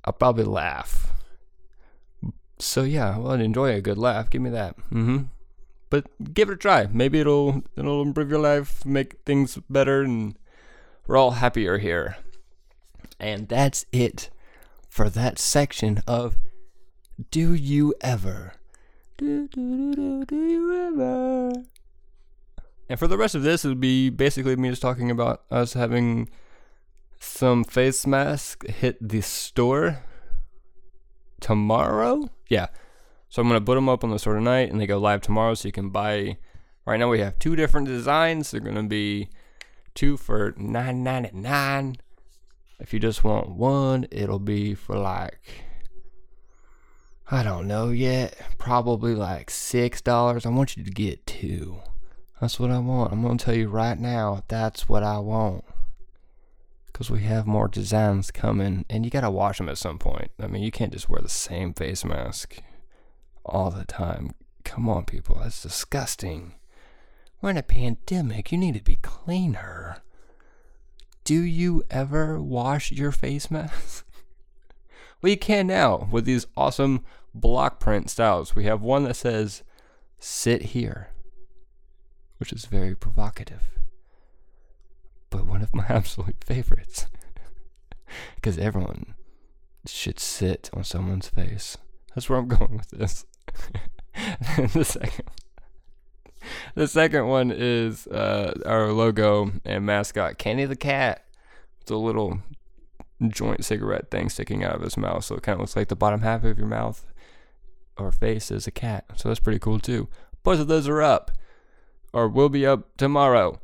I'll 0.05 0.13
probably 0.13 0.45
laugh. 0.45 1.11
So 2.57 2.83
yeah, 2.83 3.17
well, 3.17 3.33
enjoy 3.33 3.73
a 3.73 3.81
good 3.81 3.97
laugh. 3.97 4.29
Give 4.29 4.41
me 4.41 4.49
that. 4.51 4.77
Mm-hmm. 4.91 5.23
But 5.95 6.33
give 6.33 6.49
it 6.49 6.55
a 6.55 6.57
try. 6.57 6.89
Maybe 6.91 7.21
it'll 7.21 7.63
it'll 7.77 8.01
improve 8.01 8.29
your 8.29 8.39
life, 8.39 8.85
make 8.85 9.21
things 9.25 9.57
better, 9.69 10.01
and 10.01 10.37
we're 11.07 11.15
all 11.15 11.31
happier 11.31 11.77
here. 11.77 12.17
And 13.17 13.47
that's 13.47 13.85
it 13.93 14.29
for 14.89 15.09
that 15.09 15.39
section 15.39 16.03
of 16.05 16.35
Do 17.31 17.53
You 17.53 17.93
Ever? 18.01 18.55
Do, 19.15 19.47
do, 19.47 19.95
do, 19.95 19.95
do, 19.95 20.25
do 20.25 20.35
you 20.35 20.75
ever? 20.75 21.63
And 22.89 22.99
for 22.99 23.07
the 23.07 23.17
rest 23.17 23.33
of 23.33 23.43
this, 23.43 23.63
it'll 23.63 23.75
be 23.75 24.09
basically 24.09 24.57
me 24.57 24.69
just 24.69 24.81
talking 24.81 25.09
about 25.09 25.43
us 25.49 25.71
having 25.71 26.29
some 27.21 27.63
face 27.63 28.05
masks 28.05 28.69
hit 28.69 28.97
the 28.99 29.21
store 29.21 30.03
tomorrow. 31.39 32.29
Yeah. 32.49 32.67
So 33.29 33.41
I'm 33.41 33.47
going 33.47 33.59
to 33.59 33.65
put 33.65 33.75
them 33.75 33.89
up 33.89 34.03
on 34.03 34.11
the 34.11 34.19
store 34.19 34.35
tonight 34.35 34.71
and 34.71 34.79
they 34.79 34.87
go 34.87 34.97
live 34.97 35.21
tomorrow 35.21 35.53
so 35.53 35.67
you 35.67 35.71
can 35.71 35.89
buy. 35.89 36.37
Right 36.85 36.99
now 36.99 37.09
we 37.09 37.19
have 37.19 37.39
two 37.39 37.55
different 37.55 37.87
designs. 37.87 38.51
They're 38.51 38.61
going 38.61 38.75
to 38.75 38.83
be 38.83 39.29
two 39.93 40.17
for 40.17 40.53
$9.99. 40.53 41.97
If 42.79 42.93
you 42.93 42.99
just 42.99 43.23
want 43.23 43.49
one, 43.49 44.05
it'll 44.11 44.39
be 44.39 44.75
for 44.75 44.97
like 44.97 45.65
I 47.31 47.41
don't 47.41 47.67
know 47.67 47.89
yet. 47.89 48.37
Probably 48.59 49.15
like 49.15 49.49
six 49.49 49.99
dollars. 49.99 50.45
I 50.45 50.49
want 50.49 50.77
you 50.77 50.83
to 50.83 50.91
get 50.91 51.25
two. 51.25 51.81
That's 52.39 52.59
what 52.59 52.69
I 52.69 52.77
want. 52.77 53.11
I'm 53.11 53.23
gonna 53.23 53.37
tell 53.39 53.55
you 53.55 53.67
right 53.67 53.97
now. 53.97 54.43
That's 54.47 54.87
what 54.87 55.01
I 55.01 55.17
want. 55.17 55.63
Cause 56.93 57.09
we 57.09 57.23
have 57.23 57.47
more 57.47 57.67
designs 57.67 58.29
coming, 58.29 58.85
and 58.89 59.03
you 59.03 59.11
gotta 59.11 59.31
wash 59.31 59.57
them 59.57 59.69
at 59.69 59.79
some 59.79 59.97
point. 59.97 60.31
I 60.39 60.47
mean, 60.47 60.61
you 60.61 60.71
can't 60.71 60.93
just 60.93 61.09
wear 61.09 61.21
the 61.21 61.27
same 61.27 61.73
face 61.73 62.05
mask 62.05 62.57
all 63.45 63.71
the 63.71 63.85
time. 63.85 64.31
Come 64.63 64.89
on, 64.89 65.05
people. 65.05 65.39
That's 65.41 65.61
disgusting. 65.61 66.55
We're 67.41 67.51
in 67.51 67.57
a 67.57 67.63
pandemic. 67.63 68.51
You 68.51 68.57
need 68.57 68.75
to 68.75 68.83
be 68.83 68.97
cleaner. 69.01 69.97
Do 71.23 71.41
you 71.41 71.83
ever 71.89 72.41
wash 72.41 72.91
your 72.91 73.11
face 73.11 73.49
mask? 73.49 74.05
well, 75.21 75.29
you 75.29 75.37
can 75.37 75.67
now 75.67 76.07
with 76.11 76.25
these 76.25 76.47
awesome 76.55 77.03
block 77.33 77.79
print 77.79 78.09
styles. 78.09 78.55
We 78.55 78.65
have 78.65 78.81
one 78.81 79.03
that 79.03 79.15
says, 79.15 79.63
sit 80.19 80.61
here, 80.61 81.09
which 82.37 82.53
is 82.53 82.65
very 82.65 82.95
provocative, 82.95 83.79
but 85.29 85.45
one 85.45 85.61
of 85.61 85.75
my 85.75 85.85
absolute 85.89 86.43
favorites. 86.43 87.07
Because 88.35 88.59
everyone 88.59 89.15
should 89.87 90.19
sit 90.19 90.69
on 90.73 90.83
someone's 90.83 91.27
face. 91.27 91.75
That's 92.13 92.29
where 92.29 92.39
I'm 92.39 92.47
going 92.47 92.77
with 92.77 92.91
this. 92.91 93.25
the 94.73 94.83
second 94.83 95.25
the 96.75 96.87
second 96.87 97.27
one 97.27 97.51
is 97.51 98.07
uh, 98.07 98.53
our 98.65 98.91
logo 98.91 99.51
and 99.63 99.85
mascot, 99.85 100.37
Kenny 100.37 100.65
the 100.65 100.75
cat. 100.75 101.25
It's 101.81 101.91
a 101.91 101.95
little 101.95 102.39
joint 103.27 103.63
cigarette 103.63 104.11
thing 104.11 104.29
sticking 104.29 104.63
out 104.63 104.75
of 104.75 104.81
his 104.81 104.97
mouth, 104.97 105.23
so 105.23 105.35
it 105.35 105.43
kind 105.43 105.55
of 105.55 105.61
looks 105.61 105.75
like 105.75 105.87
the 105.87 105.95
bottom 105.95 106.21
half 106.21 106.43
of 106.43 106.57
your 106.57 106.67
mouth 106.67 107.05
or 107.97 108.11
face 108.11 108.51
is 108.51 108.67
a 108.67 108.71
cat. 108.71 109.05
So 109.15 109.29
that's 109.29 109.39
pretty 109.39 109.59
cool 109.59 109.79
too. 109.79 110.07
Both 110.43 110.59
of 110.59 110.67
those 110.67 110.87
are 110.87 111.01
up, 111.01 111.31
or 112.13 112.27
will 112.27 112.49
be 112.49 112.65
up 112.65 112.97
tomorrow. 112.97 113.59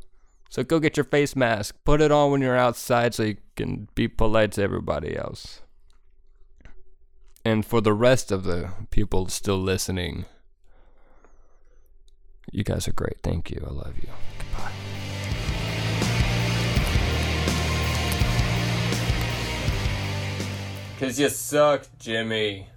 So 0.49 0.63
go 0.63 0.79
get 0.79 0.97
your 0.97 1.03
face 1.03 1.35
mask. 1.35 1.75
Put 1.85 2.01
it 2.01 2.11
on 2.11 2.31
when 2.31 2.41
you're 2.41 2.57
outside 2.57 3.13
so 3.13 3.23
you 3.23 3.37
can 3.55 3.87
be 3.95 4.07
polite 4.07 4.53
to 4.53 4.63
everybody 4.63 5.15
else. 5.15 5.61
And 7.43 7.65
for 7.65 7.81
the 7.81 7.93
rest 7.93 8.31
of 8.31 8.43
the 8.43 8.71
people 8.91 9.27
still 9.27 9.57
listening, 9.57 10.25
you 12.51 12.63
guys 12.63 12.87
are 12.87 12.93
great. 12.93 13.17
Thank 13.23 13.49
you. 13.49 13.65
I 13.67 13.71
love 13.71 13.97
you. 13.97 14.09
Goodbye. 14.37 14.71
Cause 20.99 21.19
you 21.19 21.29
suck, 21.29 21.87
Jimmy. 21.97 22.67